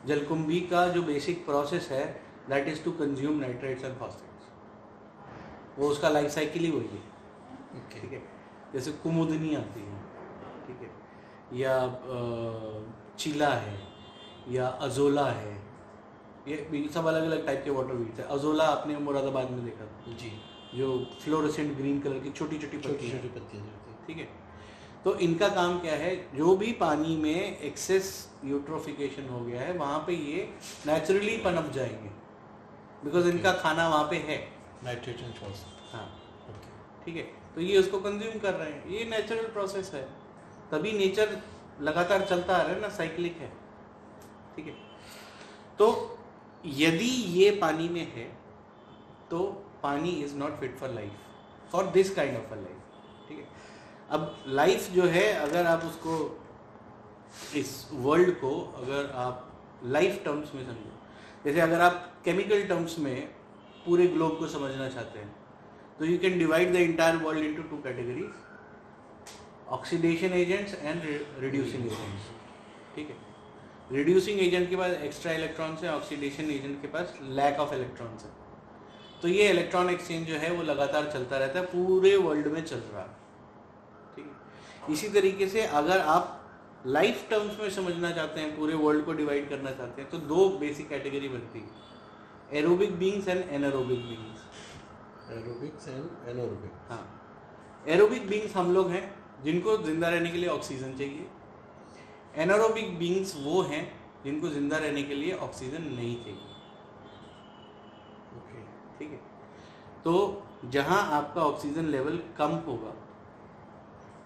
जलकुंभी 0.07 0.61
का 0.71 0.87
जो 0.89 1.03
बेसिक 1.03 1.45
प्रोसेस 1.47 1.89
है 1.91 2.05
that 2.49 2.69
is 2.69 2.83
to 2.85 2.93
consume 2.93 3.39
nitrates 3.41 3.85
and 3.85 3.97
phosphates 3.99 4.33
वो 5.79 5.89
उसका 5.89 6.09
लाइफ 6.09 6.31
साइकिल 6.31 6.65
ही 6.65 6.71
वही 6.71 6.89
है। 6.89 7.03
ठीक 7.93 8.13
है? 8.13 8.23
जैसे 8.73 8.93
कुमुदनी 9.03 9.55
आती 9.55 9.81
है 9.81 9.99
ठीक 10.67 10.81
है? 10.83 10.91
या 11.61 11.75
चीला 13.19 13.49
है 13.49 13.79
या 14.51 14.67
अजोला 14.87 15.27
है 15.27 15.53
ये 16.49 16.89
सब 16.95 17.07
अलग 17.07 17.23
अलग 17.23 17.47
टाइप 17.47 17.63
के 17.65 17.71
वाटर 17.71 17.95
वीड्स 17.95 18.19
है। 18.19 18.25
अजोला 18.29 18.65
आपने 18.69 18.99
मुरादाबाद 18.99 19.51
में 19.51 19.65
देखा। 19.65 19.85
था 19.85 20.17
जी। 20.17 20.33
जो 20.77 21.11
फ्लोरोसेंट 21.21 21.77
ग्रीन 21.77 22.01
कलर 22.01 22.19
की 22.19 22.31
छोटी 22.31 22.59
छोटी 22.59 22.81
छोटी 22.81 23.11
छोटी 23.11 23.29
पत्तियाँ 23.29 23.65
हैं। 23.65 24.07
ठीक 24.07 24.17
है? 24.17 24.29
तो 25.05 25.19
इनका 25.19 25.49
काम 25.49 25.81
क्या 25.81 25.95
है? 25.95 26.37
जो 26.37 26.57
भी 26.57 26.73
पानी 26.73 27.17
में 27.17 27.59
एक्सेस 27.59 28.31
यूट्रोफिकेशन 28.45 29.29
हो 29.29 29.41
गया 29.41 29.61
है 29.61 29.73
वहाँ 29.73 29.99
पे 29.99 30.13
ये 30.13 30.55
नेचुरली 30.87 31.37
पनप 31.37 31.73
जाएँगे। 31.73 32.09
बिकॉज़ 33.05 33.29
इनका 33.29 33.53
खाना 33.53 33.89
वहाँ 33.89 34.05
पे 34.05 34.17
है। 34.17 34.49
नाइट्रोजन 34.85 35.53
हाँ। 35.93 36.21
ठीक 37.05 37.17
है? 37.17 37.23
तो 37.23 37.61
ये 37.61 37.79
उसको 37.79 38.01
कंज्यूम 38.01 38.39
कर 38.39 38.55
रहे 38.55 38.73
हैं। 38.73 38.89
ये 38.89 39.05
नेचुरल 39.05 39.47
प्रोसेस 39.47 39.91
है। 39.95 40.09
तभी 40.71 40.93
नेचर 40.93 41.39
लगातार 41.81 42.25
चलता 42.25 42.57
आ 42.57 42.63
रहा 42.63 42.73
है 42.73 42.81
ना 42.81 42.89
साइक्लिक 42.89 43.37
है। 43.37 43.53
ठीक 44.57 44.67
है? 44.67 44.73
तो 45.79 46.19
यदि 46.67 47.11
ये 47.41 47.51
पानी 47.51 47.89
में 47.89 48.13
है 48.13 48.39
तो 49.31 49.64
पानी 49.85 50.11
is 50.25 50.35
not 50.37 50.59
fit 50.61 50.77
for 50.79 50.91
life 50.91 51.71
for 51.73 51.87
this 51.95 52.15
kind 52.15 52.37
of 52.37 52.53
a 52.53 52.57
life 52.57 53.29
ठीक 53.29 53.39
है? 53.39 53.47
अब 54.11 54.45
लाइफ 54.49 54.91
जो 54.93 55.05
है, 55.09 55.33
अगर 55.35 55.67
आप 55.67 55.85
उसको, 55.85 56.17
इस 57.57 57.89
वर्ल्ड 57.93 58.31
को 58.41 58.51
अगर 58.77 59.11
आप 59.19 59.51
लाइफ 59.85 60.21
टर्म्स 60.25 60.55
में 60.55 60.65
समझो। 60.65 60.91
जैसे 61.45 61.61
अगर 61.61 61.81
आप 61.81 62.13
केमिकल 62.25 62.63
टर्म्स 62.69 62.99
में 62.99 63.17
पूरे 63.87 64.07
ग्लोब 64.09 64.39
को 64.39 64.47
समझना 64.49 64.89
चाहते 64.89 65.19
हैं 65.19 65.35
तो 65.99 66.05
you 66.05 66.19
can 66.19 66.39
divide 66.39 66.73
the 66.73 66.77
entire 66.83 67.17
world 67.25 67.45
into 67.45 67.63
two 67.63 67.77
categories 67.83 68.31
oxidation 69.73 70.33
agents 70.35 70.75
and 70.75 71.03
reducing 71.41 71.87
agents 71.87 72.31
ठीक 72.95 73.09
है? 73.09 73.17
रिड्यूसिंग 73.93 74.41
एजेंट 74.41 74.69
के 74.71 74.77
पास 74.77 74.93
एक्स्ट्रा 75.09 75.33
इलेक्ट्रॉन्स 75.33 75.83
है 75.85 75.95
ऑक्सीडेशन 75.95 76.51
एजेंट 76.51 76.81
के 76.83 76.89
पास 76.89 77.19
लैक 77.41 77.61
ऑफ़ 77.61 77.75
इलेक्ट्रॉन्स 77.75 78.25
है। 78.25 78.31
तो 79.25 79.29
ये 79.29 79.49
इलेक्ट्रॉन 79.51 79.91
एक्सचेंज 79.91 80.27
जो 80.29 80.37
है 80.39 80.51
वो 80.53 80.63
लगातार 80.63 81.11
चलता 81.13 81.37
रहता 81.39 81.59
है 81.59 81.67
पूरे 81.67 82.17
वर्ल्ड 82.19 82.47
में 82.47 82.65
चल 82.65 82.81
रहा 82.89 83.03
है। 83.03 83.15
ठीक 84.17 84.25
है? 84.25 84.93
इसी 84.93 85.09
तरीके 85.11 85.47
से 85.49 85.63
अगर 85.79 86.01
आप 86.15 86.83
लाइफ 86.87 87.25
टर्म्स 87.31 87.59
में 87.61 87.71
समझना 87.73 88.11
चाहते 88.11 88.41
हैं 88.41 88.57
पूरे 88.57 88.75
वर्ल्ड 88.77 89.05
को 89.05 89.13
डिवाइड 89.23 89.49
करना 89.49 89.71
चाहते 89.71 90.03
हैं 90.03 90.11
तो 90.11 90.19
दो 90.27 90.49
बेसिक 90.59 90.89
कैटेगरी 90.89 91.29
बनती 91.29 91.59
है। 91.59 92.59
Aerobic 92.59 92.99
beings 92.99 93.29
and 93.29 93.43
anaerobic 93.51 94.07
beings 94.09 95.33
aerobics 95.33 95.89
and 95.89 96.29
anaerobic 96.29 96.73
हाँ। 96.91 97.03
एरोबिक 97.87 98.29
बींग्स 98.29 98.57
हम 98.57 98.75
लोग 98.75 98.91
हैं 98.91 99.05
जिनको 99.45 99.77
ज़िंदा 99.85 100.09
रहने 100.09 100.31
के 100.31 100.39
लिए 100.39 100.49
ऑक्सीजन 100.51 100.97
चाहिए। 100.99 101.27
एनारोबिक 102.43 102.99
बींग्स 102.99 103.37
वो 103.45 103.63
हैं 103.73 103.85
जिनको 104.25 104.49
ज़िंदा 104.51 104.77
रहने 104.79 105.03
के 105.03 105.15
लिए 105.15 105.33
ऑक्सीजन 105.47 105.93
नहीं 105.93 106.17
चाहिए। 106.25 106.53
ठीक 108.99 109.11
है? 109.11 109.21
तो 110.05 110.43
जहाँ 110.65 111.01
आपका 111.13 111.43
ऑक्सीजन 111.43 111.85
लेवल 111.85 112.19
कम 112.39 112.51
होगा, 112.67 112.93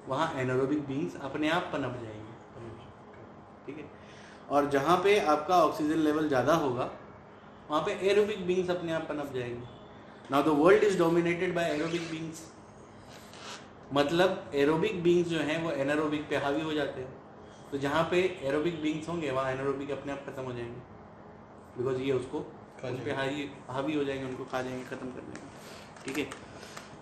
वहाँ 0.09 0.33
एनारोबिक 0.35 0.87
बींग्स 0.87 1.17
अपने 1.17 1.49
आप 1.49 1.71
पनप 1.73 1.99
जाएँगे। 2.03 2.27
ठीक 3.67 3.79
है? 3.79 3.85
और 4.51 4.69
जहाँ 4.71 4.97
पे 4.97 5.19
आपका 5.21 5.57
ऑक्सीजन 5.65 5.99
लेवल 5.99 6.29
ज़्यादा 6.29 6.55
होगा, 6.55 6.91
वहाँ 7.71 7.83
पे 7.83 7.93
एरोबिक 8.11 8.47
बींग्स 8.47 8.71
अपने 8.71 8.93
आप 8.93 9.03
पनप 9.03 9.33
जाएँगे। 9.35 9.67
Now 10.31 10.43
the 10.43 10.59
world 10.59 10.85
is 10.85 10.99
dominated 10.99 11.55
by 11.55 11.71
aerobic 11.71 12.11
beings 12.11 12.43
मतलब 13.93 14.51
एरोबिक 14.55 15.03
बींग्स 15.03 15.29
जो 15.29 15.39
हैं, 15.39 15.63
वो 15.63 15.71
एनारोबिक 15.71 16.29
पे 16.29 16.37
हावी 16.37 16.61
हो 16.61 16.73
जाते 16.73 17.01
हैं। 17.01 17.13
तो 17.71 17.79
जहाँ 17.79 18.03
पे 18.11 18.21
एरोबिक 18.43 18.81
बींग्स 18.83 19.09
होंगे, 19.09 19.31
वहाँ 19.31 19.53
एनारोबिक 19.53 19.91
अपने 19.91 20.13
आप 20.13 20.25
खत्म 20.27 20.43
हो 20.43 20.53
जाएँगे। 20.53 20.81
बिकॉज़ 21.79 22.01
ये 22.03 22.13
उसको 22.13 22.45
उन 22.85 22.97
पे 22.97 23.05
जाएँगे। 23.05 23.13
हावी 23.13 23.51
हावी 23.69 23.95
हो 23.95 24.05
जाएँगे, 24.05 24.25
उनको 24.25 24.45
खा 24.45 24.63
जाएँगे, 24.63 24.85
खत्म 24.85 25.11
कर 25.11 25.21
देंगे। 25.21 26.05
ठीक 26.05 26.19
है? 26.19 26.25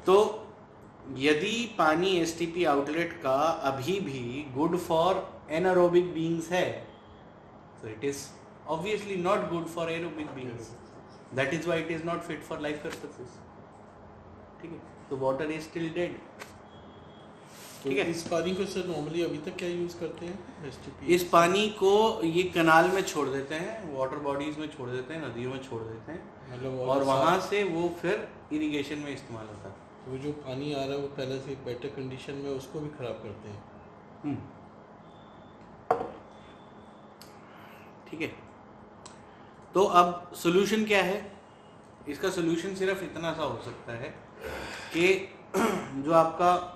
तो 0.07 0.43
यदि 1.17 1.75
पानी 1.79 2.17
एसटीपी 2.17 2.65
आउटलेट 2.65 3.13
का 3.23 3.37
अभी 3.71 4.01
भी 4.01 4.47
गुड 4.55 4.77
फॉर 4.79 5.45
एनारोबिक 5.51 6.13
बींग्स 6.15 6.51
है 6.51 6.71
तो 7.83 7.89
it 7.89 8.05
is 8.05 8.27
obviously 8.69 9.17
not 9.17 9.49
good 9.51 9.67
for 9.67 9.91
aerobic 9.91 10.33
beings. 10.39 10.71
That 11.37 11.53
is 11.53 11.67
why 11.69 11.77
it 11.83 11.91
is 11.91 12.03
not 12.05 12.25
fit 12.25 12.43
for 12.49 12.59
life 12.65 12.81
purposes. 12.87 13.31
ठीक 14.63 14.71
है? 14.71 14.81
तो 15.11 15.17
वाटर 15.17 15.51
इज़ 15.51 15.63
स्टिल 15.63 15.89
डेड 15.95 16.19
ठीक 17.89 17.99
है। 17.99 18.11
इस 18.11 18.23
पानी 18.23 18.55
को 18.55 18.65
सर 18.65 18.87
नॉर्मली 18.87 19.23
अभी 19.23 19.39
तक 19.39 19.57
क्या 19.57 19.69
यूज़ 19.69 19.99
करते 20.01 20.27
हैं? 20.27 21.07
इस 21.07 21.25
पानी 21.25 21.69
को 21.71 22.21
ये 22.25 22.43
कनाल 22.43 22.91
में 22.91 23.03
छोड़ 23.03 23.29
देते 23.29 23.55
हैं 23.55 23.95
वाटर 23.97 24.17
बॉडीज 24.17 24.59
में 24.59 24.69
छोड़ 24.69 24.91
देते 24.91 25.15
हैं 25.15 25.29
नदियों 25.29 25.51
में 25.53 25.63
छोड़ 25.63 25.83
देते 25.83 26.13
हैं। 26.13 26.53
मतलब 26.53 26.81
और 26.81 27.03
वहाँ 27.03 27.41
से 27.41 27.65
वो 27.65 27.89
फिर 28.03 28.29
इरिगेशन 28.53 28.99
में 28.99 29.13
इस्तेमाल 29.13 29.47
होता 29.47 29.69
है। 29.69 29.75
वो 30.09 30.19
जो 30.19 30.33
पानी 30.33 30.73
आ 30.73 30.79
रहा 30.79 30.95
है 30.95 30.97
वो 30.97 31.07
पहले 31.07 31.39
से 31.41 31.55
बेटर 31.65 31.89
कंडीशन 31.89 32.35
में 32.35 32.51
उसको 32.51 32.81
भी 32.81 32.89
खराब 32.89 33.23
करते 33.23 33.49
हैं। 33.49 33.63
हम्म। 34.25 34.37
ठीक 38.11 38.21
है। 38.21 38.33
तो 39.75 39.85
अब 39.85 40.33
सोल्यूशन 40.35 40.85
क्या 40.85 41.03
है? 41.03 41.33
इसका 42.09 42.31
सोल्यूशन 42.31 42.75
सिर्फ़ 42.75 43.05
इतना 43.05 43.33
सा 43.33 43.43
हो 43.43 43.63
सकता 43.65 43.93
है 43.93 44.09
कि 44.93 45.29
जो 46.05 46.13
आपका 46.13 46.76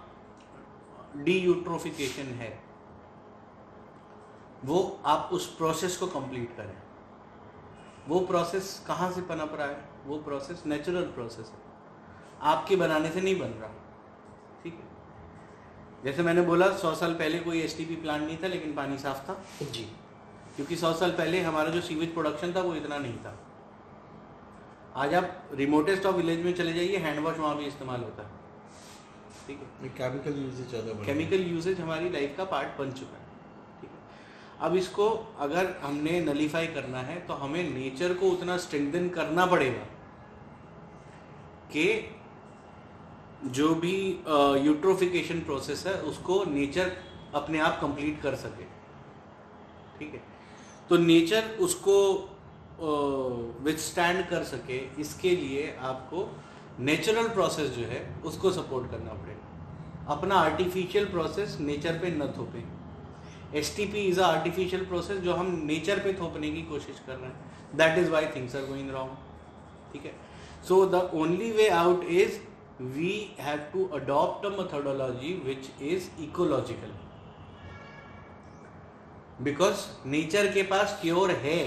डी 1.16 1.38
यूट्रोफिकेशन 1.38 2.23
है। 2.23 2.62
वो 4.64 5.01
आप 5.05 5.31
उस 5.33 5.57
प्रोसेस 5.57 5.96
को 5.96 6.07
कंप्लीट 6.07 6.57
करें। 6.57 6.77
वो 8.09 8.20
प्रोसेस 8.20 8.85
कहाँ 8.87 9.12
से 9.12 9.20
पनप 9.20 9.53
रहा 9.55 9.66
है? 9.66 9.88
वो 10.07 10.18
प्रोसेस 10.18 10.62
नेचुरल 10.66 11.03
प्रोसेस 11.03 11.46
है। 11.46 11.59
आपके 12.40 12.77
बनाने 12.77 13.11
से 13.11 13.20
नहीं 13.20 13.38
बन 13.38 13.46
रहा। 13.46 13.70
ठीक 14.64 14.75
है? 14.75 14.90
जैसे 16.05 16.23
मैंने 16.23 16.42
बोला 16.42 16.77
सौ 16.77 16.94
साल 16.94 17.14
पहले 17.14 17.38
कोई 17.38 17.61
एसटीपी 17.61 17.96
प्लांट 17.96 18.23
नहीं 18.23 18.38
था 18.38 18.46
लेकिन 18.46 18.75
पानी 18.75 18.99
साफ़ 18.99 19.29
था। 19.29 19.64
जी। 19.64 19.85
क्योंकि 20.57 20.77
सौ 20.77 20.92
साल 20.92 21.11
पहले 21.11 21.40
हमारा 21.40 21.70
जो 21.70 21.81
सीवेज 21.81 22.14
प्रोडक्शन 22.14 22.55
था 22.55 22.61
वो 22.61 22.75
इतना 22.75 22.99
नहीं 22.99 23.18
था। 23.18 23.38
आज 24.96 25.14
आप 25.14 25.49
रिमोटेस्ट 25.53 26.07
ऑफ़ 26.07 26.16
विलेज 26.16 26.44
में 26.44 26.55
चले 26.55 26.73
जाइए 26.73 26.96
हैंड 26.96 27.25
वॉश 27.25 27.38
वहाँ 27.38 27.57
भी 27.57 27.64
इस्तेमाल 27.64 28.01
होता 28.01 28.23
है। 28.23 28.39
ठीक 29.50 29.60
है? 29.60 29.88
केमिकल 29.90 30.42
यूजेज 30.42 30.68
ज़्यादा 30.70 30.92
केमिकल 31.04 31.40
यूजेज 31.44 31.80
हमारी 31.80 32.10
लाइफ 32.10 32.34
का 32.36 32.44
पार्ट 32.46 32.78
बन 32.78 32.90
चुका 32.92 33.16
है 33.16 33.24
ठीक 33.80 33.90
है? 33.90 33.98
अब 34.60 34.76
इसको 34.76 35.06
अगर 35.40 35.74
हमने 35.82 36.20
नलीफाई 36.22 36.66
करना 36.74 37.00
है 37.02 37.18
तो 37.26 37.34
हमें 37.34 37.62
नेचर 37.70 38.14
को 38.14 38.30
उतना 38.30 38.56
स्ट्रेंथन 38.64 39.08
करना 39.08 39.46
पड़ेगा 39.46 39.84
कि 41.72 41.86
जो 43.50 43.74
भी 43.74 43.96
यूट्रोफिकेशन 44.64 45.40
प्रोसेस 45.40 45.86
है 45.86 45.94
उसको 46.04 46.44
नेचर 46.44 46.92
अपने 47.34 47.58
आप 47.60 47.80
कंप्लीट 47.80 48.20
कर 48.22 48.34
सके 48.36 48.64
ठीक 49.98 50.14
है? 50.14 50.22
तो 50.90 50.96
नेचर 50.98 51.56
उसको 51.60 51.96
विथस्टैंड 53.64 54.24
कर 54.28 54.42
सके 54.44 54.78
इसके 55.00 55.34
लिए 55.36 55.74
आपको 55.82 56.28
नेचुरल 56.80 57.28
प्रोसेस 57.28 57.70
जो 57.70 57.84
है 57.86 58.00
उसको 58.24 58.50
सपोर्ट 58.50 58.90
करना 58.90 59.12
पड़ेगा। 59.14 59.29
अपना 60.11 60.35
आर्टिफिशियल 60.37 61.05
प्रोसेस 61.05 61.57
नेचर 61.61 61.99
पे 61.99 62.11
न 62.11 62.27
थोपें। 62.37 62.62
S 63.59 63.75
T 63.77 63.87
P 63.87 63.99
is 63.99 64.20
a 64.20 64.25
artificial 64.25 64.85
process 64.85 65.18
जो 65.18 65.35
हम 65.35 65.51
नेचर 65.66 65.99
पे 65.99 66.12
थोपने 66.12 66.51
की 66.51 66.62
कोशिश 66.62 67.01
कर 67.07 67.14
रहे 67.14 67.31
हैं। 67.31 67.77
That 67.77 67.99
is 67.99 68.11
why 68.11 68.27
things 68.27 68.57
are 68.57 68.64
going 68.66 68.90
wrong 68.90 69.16
ठीक 69.92 70.05
है? 70.05 70.12
So 70.68 70.85
the 70.87 71.11
only 71.14 71.51
way 71.53 71.68
out 71.68 72.05
is 72.05 72.38
we 72.83 73.12
have 73.40 73.59
to 73.73 73.85
adopt 73.94 74.46
a 74.46 74.51
methodology 74.51 75.33
which 75.46 75.70
is 75.83 76.09
ecological 76.23 76.92
because 79.44 79.87
nature 80.07 80.53
के 80.53 80.62
पास 80.62 80.99
प्योर 81.03 81.31
है। 81.31 81.61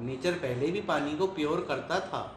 नेचर 0.00 0.32
पहले 0.32 0.66
भी 0.66 0.80
पानी 0.80 1.16
को 1.16 1.26
प्योर 1.26 1.64
करता 1.68 2.00
था। 2.00 2.35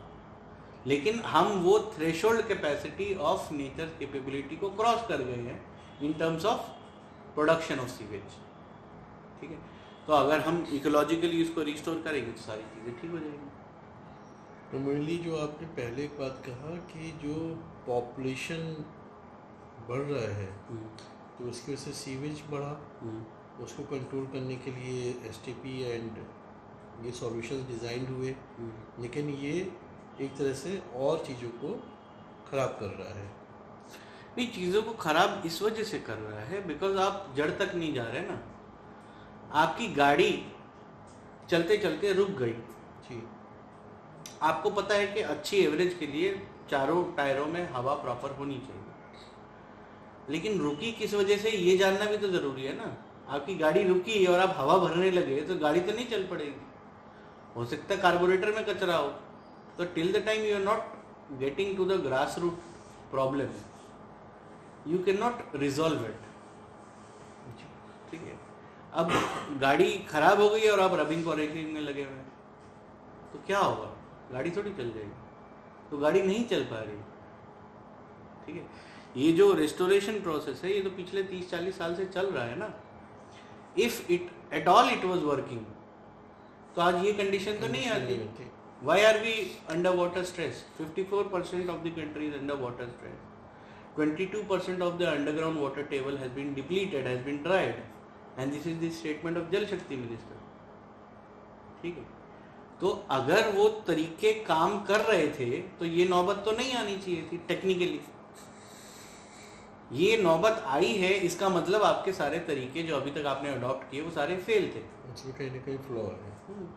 लेकिन 0.87 1.19
हम 1.27 1.47
वो 1.61 1.77
threshold 1.95 2.47
capacity 2.47 3.13
of 3.29 3.53
nature 3.53 3.85
capability 3.99 4.55
को 4.55 4.69
क्रॉस 4.75 5.07
कर 5.07 5.23
गए 5.23 5.41
हैं 5.43 5.59
in 6.01 6.13
terms 6.19 6.45
of 6.45 6.69
production 7.35 7.79
of 7.79 7.89
sewage 7.89 8.37
ठीक 9.41 9.49
है? 9.49 9.57
तो 10.07 10.13
अगर 10.13 10.39
हम 10.41 10.65
इकोलॉजिकली 10.73 11.41
उसको 11.43 11.63
रिस्टोर 11.63 12.01
करेंगे 12.05 12.31
तो 12.31 12.41
सारी 12.41 12.61
चीज़ें 12.73 12.99
ठीक 13.01 13.11
हो 13.11 13.17
जाएँगी। 13.17 13.49
तो 14.71 14.79
मेनली 14.79 15.17
जो 15.17 15.37
आपने 15.37 15.67
पहले 15.75 16.03
एक 16.03 16.17
बात 16.19 16.41
कहा 16.45 16.75
कि 16.91 17.11
जो 17.23 17.35
पॉपुलेशन 17.87 18.63
बढ़ 19.89 20.01
रहा 20.01 20.33
है 20.35 20.47
तो 21.37 21.49
उसकी 21.49 21.71
वजह 21.71 21.81
से 21.81 21.91
सीवेज 21.93 22.41
बढ़ा। 22.51 22.71
हम्म, 23.01 23.23
उसको 23.63 23.83
कंट्रोल 23.91 24.25
करने 24.33 24.55
के 24.65 24.71
लिए 24.71 25.09
एसटीपी 25.29 25.81
एंड 25.83 26.17
ये 27.05 27.11
सॉल्यूशंस 27.19 27.67
डिज़ाइन 27.67 28.05
हुए। 28.07 28.31
हम्म। 28.57 29.01
लेकिन 29.01 29.29
ये 29.41 29.53
एक 30.21 30.37
तरह 30.37 30.53
से 30.53 30.81
और 30.95 31.23
चीज़ों 31.27 31.49
को 31.59 31.73
ख़राब 32.51 32.77
कर 32.79 32.85
रहा 32.99 33.13
है। 33.19 33.25
नहीं 34.37 34.47
चीज़ों 34.47 34.81
को 34.81 34.91
खराब 34.93 35.43
इस 35.45 35.61
वजह 35.61 35.83
से 35.83 35.99
कर 35.99 36.17
रहा 36.17 36.39
है 36.41 36.65
बिकॉज़ 36.67 36.97
आप 36.97 37.33
जड़ 37.37 37.49
तक 37.51 37.75
नहीं 37.75 37.93
जा 37.93 38.03
रहे 38.03 38.21
ना। 38.21 38.39
आपकी 39.53 39.87
गाड़ी 39.87 40.31
चलते 41.49 41.77
चलते 41.77 42.11
रुक 42.13 42.29
गई। 42.29 42.53
जी। 43.05 43.23
आपको 44.41 44.69
पता 44.69 44.95
है 44.95 45.07
कि 45.07 45.21
अच्छी 45.27 45.57
एवरेज 45.57 45.93
के 45.93 46.07
लिए 46.07 46.33
चारों 46.71 47.03
टायरों 47.13 47.45
में 47.45 47.69
हवा 47.71 47.93
प्रॉपर 47.93 48.31
होनी 48.31 48.57
चाहिए। 48.57 48.83
लेकिन 50.29 50.59
रुकी 50.59 50.91
किस 50.91 51.13
वजह 51.13 51.37
से 51.37 51.49
ये 51.49 51.77
जानना 51.77 52.05
भी 52.05 52.17
तो 52.17 52.27
ज़रूरी 52.27 52.63
है 52.63 52.75
ना। 52.77 52.95
आपकी 53.29 53.55
गाड़ी 53.55 53.83
रुकी 53.83 54.25
और 54.25 54.39
आप 54.39 54.53
हवा 54.57 54.77
भरने 54.77 55.09
लगे 55.11 55.41
तो 55.41 55.55
गाड़ी 55.55 55.79
तो 55.79 55.91
नहीं 55.91 56.07
चल 56.07 56.23
पड़ेगी। 56.23 56.61
हो 57.55 57.65
सकता 57.65 57.93
है 57.95 58.01
कार्बोरेटर 58.01 58.51
में 58.51 58.65
कचरा 58.65 58.95
हो। 58.95 59.09
तो 59.79 59.85
till 59.95 60.11
the 60.13 60.23
time 60.25 60.41
you 60.45 60.55
are 60.55 60.61
not 60.61 61.37
getting 61.39 61.75
to 61.77 61.85
the 61.85 61.99
grass 62.05 62.35
root 62.39 62.55
problem 63.11 63.49
you 64.87 64.97
can 65.03 65.19
not 65.19 65.55
resolve 65.55 66.05
it 66.05 66.27
ठीक 68.11 68.21
है? 68.21 68.37
अब 68.93 69.11
गाड़ी 69.61 69.91
खराब 70.09 70.41
हो 70.41 70.49
गई 70.49 70.67
और 70.67 70.79
आप 70.79 70.93
रबिंग 70.99 71.23
पॉलिशिंग 71.25 71.73
में 71.73 71.79
लगे 71.81 72.03
हुए 72.03 72.13
हैं। 72.13 72.27
तो 73.33 73.39
क्या 73.47 73.59
होगा? 73.59 73.89
गाड़ी 74.31 74.51
थोड़ी 74.51 74.71
चल 74.73 74.91
जाएगी। 74.91 75.89
तो 75.89 75.97
गाड़ी 75.97 76.21
नहीं 76.21 76.45
चल 76.47 76.63
पा 76.71 76.79
रही। 76.79 76.97
ठीक 78.45 78.55
है? 78.55 78.63
ये 79.17 79.31
जो 79.33 79.51
रेस्टोरेशन 79.53 80.19
प्रोसेस 80.21 80.63
है, 80.63 80.73
ये 80.73 80.81
तो 80.81 80.89
पिछले 80.91 81.23
30-40 81.25 81.77
साल 81.77 81.95
से 81.95 82.05
चल 82.07 82.27
रहा 82.27 82.43
है 82.45 82.57
ना। 82.59 82.73
If 83.77 84.11
it 84.11 84.29
at 84.53 84.67
all 84.67 84.89
it 84.91 85.05
was 85.05 85.23
working 85.23 85.65
तो 86.75 86.81
आज 86.81 87.05
ये 87.05 87.13
कंडीशन 87.13 87.59
तो 87.61 87.67
नहीं 87.67 87.89
आती। 87.91 88.15
Why 88.81 89.03
are 89.03 89.19
we 89.21 89.33
under 89.67 89.91
water 89.91 90.23
stress 90.23 90.63
54% 90.79 91.69
of 91.69 91.83
the 91.83 91.91
country 91.91 92.27
is 92.27 92.35
under 92.35 92.55
water 92.55 92.87
stress 92.95 93.19
22% 93.97 94.81
of 94.81 94.97
the 94.97 95.09
underground 95.09 95.59
water 95.59 95.83
table 95.83 96.15
has 96.15 96.29
been 96.31 96.53
depleted 96.53 97.05
has 97.05 97.19
been 97.21 97.41
dried 97.43 97.75
and 98.37 98.53
this 98.53 98.65
is 98.65 98.79
the 98.79 98.91
statement 98.91 99.37
of 99.37 99.51
jal 99.51 99.65
shakti 99.73 100.03
minister 100.05 100.37
ठीक 101.81 101.97
है 101.97 102.05
तो 102.79 102.89
अगर 103.11 103.49
वो 103.55 103.67
तरीके 103.87 104.33
काम 104.45 104.79
कर 104.85 105.01
रहे 105.09 105.27
थे 105.39 105.49
तो 105.79 105.85
ये 105.85 106.07
नौबत 106.07 106.41
तो 106.45 106.51
नहीं 106.57 106.73
आनी 106.75 106.95
चाहिए 106.97 107.27
थी 107.31 107.37
टेक्निकली 107.47 107.99
ये 109.99 110.17
नौबत 110.23 110.63
आई 110.77 110.91
है 110.97 111.13
इसका 111.27 111.49
मतलब 111.49 111.83
आपके 111.83 112.13
सारे 112.13 112.39
तरीके 112.51 112.83
जो 112.87 112.95
अभी 112.95 113.11
तक 113.11 113.25
आपने 113.35 113.49
अडॉप्ट 113.53 113.89
किए 113.91 114.01
वो 114.01 114.11
सारे 114.19 114.37
फेल 114.49 114.67
थे 114.75 114.83
कहीं 115.31 115.51
ना 115.51 115.65
कहीं 115.65 115.77
फ्लॉ 115.87 116.03
है 116.03 116.67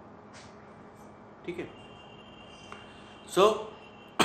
ठीक 1.47 1.59
है 1.59 1.82
सो 3.35 3.45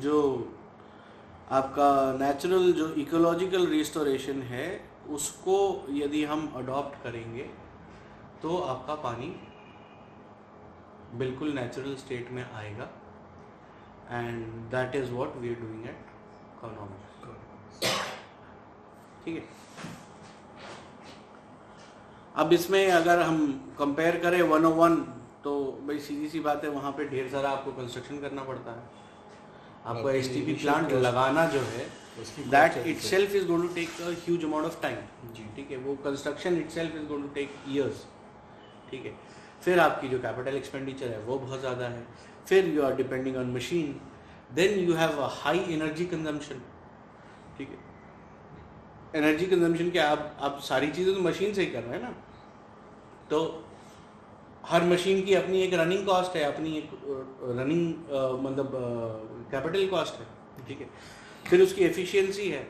जो 0.00 0.16
आपका 1.50 1.86
नेचुरल 2.18 2.72
जो 2.72 2.88
इकोलॉजिकल 3.02 3.66
रिस्टोरेशन 3.66 4.42
है, 4.42 4.66
उसको 5.10 5.56
यदि 5.90 6.24
हम 6.24 6.46
अडॉप्ट 6.56 7.02
करेंगे 7.04 7.46
तो 8.42 8.58
आपका 8.72 8.94
पानी 9.06 9.28
बिल्कुल 11.18 11.52
नेचुरल 11.54 11.94
स्टेट 11.96 12.30
में 12.30 12.44
आएगा। 12.44 12.88
And 14.10 14.46
that 14.70 14.94
is 14.96 15.10
what 15.12 15.36
we 15.36 15.48
are 15.48 15.60
doing 15.60 15.84
at 15.84 16.00
economics 16.56 17.12
ठीक 19.24 19.34
है? 19.34 19.44
अब 22.34 22.52
इसमें 22.52 22.90
अगर 22.92 23.22
हम 23.22 23.38
कंपेयर 23.78 24.20
करें 24.20 24.42
वन 24.50 24.64
ओ 24.66 24.70
वन 24.74 24.94
तो 25.48 25.58
भाई 25.86 25.98
सीधी 26.04 26.28
सी 26.28 26.40
बात 26.42 26.64
है 26.64 26.70
वहाँ 26.70 26.90
पे 26.92 27.04
ढेर 27.08 27.28
सारा 27.32 27.50
आपको 27.50 27.70
कंस्ट्रक्शन 27.72 28.18
करना 28.20 28.42
पड़ता 28.44 28.72
है। 28.72 28.82
आपको 29.86 30.10
एस 30.10 30.28
टी 30.32 30.40
पी 30.46 30.54
प्लांट 30.54 30.90
लगाना 31.04 31.44
जो 31.50 31.60
है 31.66 31.84
that 32.54 32.76
itself 33.02 33.34
is 33.34 33.46
going 33.46 33.62
to 33.62 33.68
take 33.74 34.00
a 34.00 34.10
huge 34.24 34.44
amount 34.44 34.66
of 34.66 34.80
time 34.82 34.96
जी। 35.34 35.44
ठीक 35.56 35.70
है 35.70 35.76
वो 35.84 35.94
construction 36.04 36.58
itself 36.70 36.96
is 36.96 37.06
going 37.08 37.22
to 37.24 37.30
take 37.34 37.54
years 37.68 38.04
ठीक 38.90 39.04
है 39.06 39.12
फिर 39.64 39.80
आपकी 39.80 40.08
जो 40.08 40.18
कैपिटल 40.18 40.56
एक्सपेंडिचर 40.56 41.08
है 41.08 41.20
वो 41.20 41.38
बहुत 41.38 41.60
ज़्यादा 41.60 41.88
है। 41.88 42.02
फिर 42.48 42.68
you 42.74 42.82
are 42.82 42.96
depending 42.96 43.36
on 43.36 43.54
machine 43.54 43.94
then 44.54 44.78
you 44.80 44.94
have 44.96 45.20
a 45.20 45.28
high 45.36 45.64
energy 45.76 46.06
consumption 46.12 46.60
ठीक 47.58 47.70
है 47.70 49.22
एनर्जी 49.22 49.46
कंजम्पशन 49.46 49.90
क्या 49.90 50.10
आप 50.10 50.36
आप 50.40 50.60
सारी 50.64 50.90
चीज़ें 50.90 51.14
तो 51.14 51.20
मशीन 51.22 51.54
से 51.54 51.62
ही 51.62 51.70
कर 51.70 51.82
रहे 51.82 51.94
हैं 51.94 52.02
ना। 52.02 52.14
तो 53.30 53.40
हर 54.66 54.84
मशीन 54.84 55.24
की 55.24 55.34
अपनी 55.34 55.60
एक 55.62 55.74
रनिंग 55.74 56.06
कॉस्ट 56.06 56.36
है 56.36 56.42
अपनी 56.44 56.76
एक 56.78 56.90
रनिंग 57.58 57.94
मतलब 58.42 58.72
कैपिटल 59.50 59.86
कॉस्ट 59.88 60.14
है 60.14 60.26
ठीक 60.66 60.80
है? 60.80 60.88
फिर 61.46 61.62
उसकी 61.62 61.84
एफिशिएंसी 61.84 62.48
है 62.50 62.66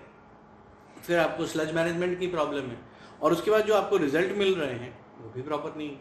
फिर 1.07 1.19
आपको 1.19 1.47
स्लज 1.47 1.75
मैनेजमेंट 1.75 2.19
की 2.21 2.27
प्रॉब्लम 2.27 2.71
है 2.71 2.79
और 3.23 3.33
उसके 3.33 3.51
बाद 3.51 3.65
जो 3.67 3.75
आपको 3.75 3.97
रिज़ल्ट 3.97 4.37
मिल 4.39 4.55
रहे 4.55 4.75
हैं 4.75 4.99
वो 5.21 5.31
भी 5.31 5.43
प्रॉपर 5.43 5.77
नहीं 5.77 5.91
है। 5.91 5.97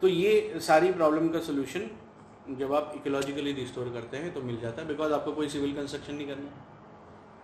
तो 0.00 0.08
ये 0.08 0.60
सारी 0.62 0.92
प्रॉब्लम 0.92 1.28
का 1.28 1.40
सोल्यूशन 1.40 1.90
जब 2.58 2.74
आप 2.74 2.92
इकोलॉजिकली 2.96 3.52
रिस्टोर 3.52 3.88
करते 3.94 4.16
हैं 4.16 4.32
तो 4.34 4.42
मिल 4.42 4.60
जाता 4.60 4.82
है 4.82 4.88
बिकॉज़ 4.88 5.12
आपको 5.12 5.32
कोई 5.32 5.48
सिविल 5.48 5.74
कंस्ट्रक्शन 5.74 6.14
नहीं 6.14 6.26
करना 6.26 6.50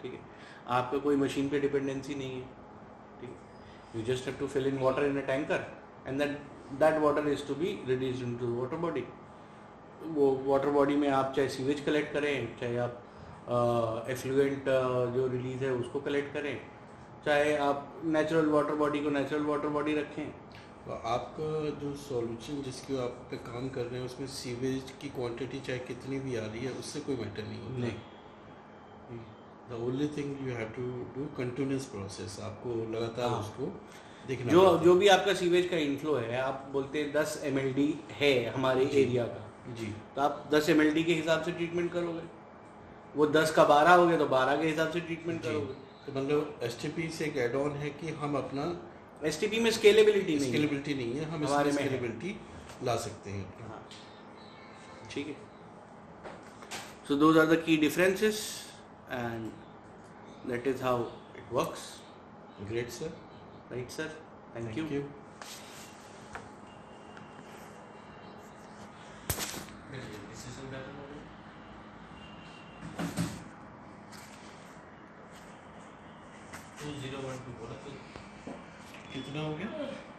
ठीक 0.02 0.12
है? 0.12 0.20
आपका 0.68 0.98
कोई 0.98 1.16
मशीन 1.16 1.48
पे 1.48 1.60
डिपेंडेंसी 1.60 2.14
नहीं 2.14 2.30
है 2.30 2.42
ठीक 3.20 3.30
है? 3.30 3.36
You 3.96 4.04
just 4.14 4.26
have 4.26 4.36
to 4.36 4.46
fill 4.46 4.66
in 4.66 4.78
water 4.78 5.04
in 5.04 5.20
a 5.22 5.26
tanker 5.26 5.66
and 6.06 6.18
that 6.18 6.38
that 6.80 7.00
water 7.02 7.28
is 7.28 7.46
to 7.48 7.54
be 7.54 7.78
reduce 7.88 8.22
into 8.38 8.54
water 8.54 8.76
body 8.84 9.04
वो 10.14 10.30
वाटर 10.46 10.70
बॉडी 10.70 10.96
में 10.96 11.08
आप 11.10 11.32
चाहे 11.36 11.48
सीवेज 11.48 11.80
कलेक्ट 11.80 12.12
करें 12.12 12.56
चाहे 12.60 12.76
आप 12.78 13.02
एफ्लुएंट 14.10 14.64
जो 15.14 15.26
रिलीज़ 15.32 15.64
है 15.64 15.70
उसको 15.72 16.00
कलेक्ट 16.00 16.32
करें। 16.34 16.56
चाहे 17.24 17.56
आप 17.58 18.00
नेचुरल 18.04 18.48
वाटर 18.50 18.74
बॉडी 18.74 19.00
को 19.00 19.10
नेचुरल 19.10 19.44
वाटर 19.44 19.68
बॉडी 19.68 19.94
रखें। 19.94 20.26
तो 20.86 20.92
आपका 21.08 21.50
जो 21.80 21.94
सॉल्यूशन 21.98 22.62
जिसके 22.62 22.96
आप 23.02 23.20
पे 23.30 23.36
काम 23.44 23.68
कर 23.74 23.84
रहे 23.84 24.00
हैं 24.00 24.06
उसमें 24.06 24.26
सीवेज 24.30 24.92
की 25.02 25.08
क्वांटिटी 25.10 25.60
चाहे 25.60 25.78
कितनी 25.86 26.18
भी 26.20 26.36
आ 26.36 26.44
रही 26.46 26.64
है 26.64 26.72
उससे 26.78 27.00
कोई 27.00 27.16
मैटर 27.16 27.44
नहीं 27.44 27.60
होता। 27.60 27.78
नहीं। 27.78 29.18
The 29.70 29.82
only 29.84 30.08
thing 30.16 30.48
you 30.48 30.54
have 30.54 30.68
to 30.76 30.82
do 31.14 31.26
continuous 31.36 31.84
process 31.86 32.38
आपको 32.44 32.74
लगातार 32.92 33.28
हाँ। 33.28 33.38
उसको 33.40 33.72
जो 34.28 34.78
जो 34.78 34.94
भी 34.94 35.08
आपका 35.08 35.32
सीवेज 35.34 35.68
का 35.68 35.76
इनफ्लो 35.78 36.14
है 36.16 36.40
आप 36.40 36.68
बोलते 36.72 36.98
हैं 36.98 37.12
दस 37.12 37.40
एमएलडी 37.44 37.88
है 38.20 38.32
हमारे 38.50 38.84
एरिया 38.94 39.24
का। 39.24 39.74
जी। 39.74 39.86
तो 40.16 40.20
आप 40.20 40.48
दस 40.52 40.68
एमएलडी 40.70 41.02
के 41.04 41.14
हिसाब 41.14 41.42
से 41.42 41.52
ट्रीटमेंट 41.52 41.92
करोगे। 41.92 42.22
वो 43.16 43.26
दस 43.28 43.50
का 43.52 43.64
बारह 43.64 43.92
हो 43.92 44.06
गया 44.06 44.18
तो 44.18 44.26
बारह 44.28 44.56
के 44.56 44.66
हिसाब 44.68 44.90
से 44.92 45.00
ट्रीटमेंट 45.00 45.42
करोगे। 45.42 45.74
तो 46.06 46.12
मतलब 46.12 46.60
एसटीपी 46.62 47.08
से 47.08 47.24
एक 47.24 47.36
एड 47.38 47.54
ऑन 47.56 47.70
है 47.82 47.90
कि 48.00 48.10
हम 48.20 48.36
अपना 48.36 48.64
एसटीपी 49.22 49.60
में 49.60 49.70
स्केलेबिलिटी 49.70 50.34
नहीं 50.34 50.48
स्केलेबिलिटी 50.48 50.94
नहीं 50.94 51.14
है 51.14 51.24
हम 51.24 51.44
हमारे 51.46 51.72
में। 51.72 51.76
स्केलेबिलिटी 51.76 52.36
ला 52.84 52.96
सकते 53.04 53.30
हैं। 53.30 53.44
हाँ। 53.60 53.82
ठीक 55.10 55.26
है। 55.26 55.36
So 57.08 57.16
those 57.16 57.38
are 57.38 57.46
the 57.46 57.62
key 57.66 57.76
differences 57.76 58.40
and 59.10 59.50
that 60.50 60.66
is 60.66 60.82
how 60.82 61.02
it 61.36 61.52
works 61.52 61.82
great 62.70 62.90
sir 62.90 63.12
right 63.72 63.90
sir 63.90 64.16
thank 64.56 64.78
you 64.92 65.02
कितना 79.14 79.42
हो 79.42 79.54
गया? 79.56 80.13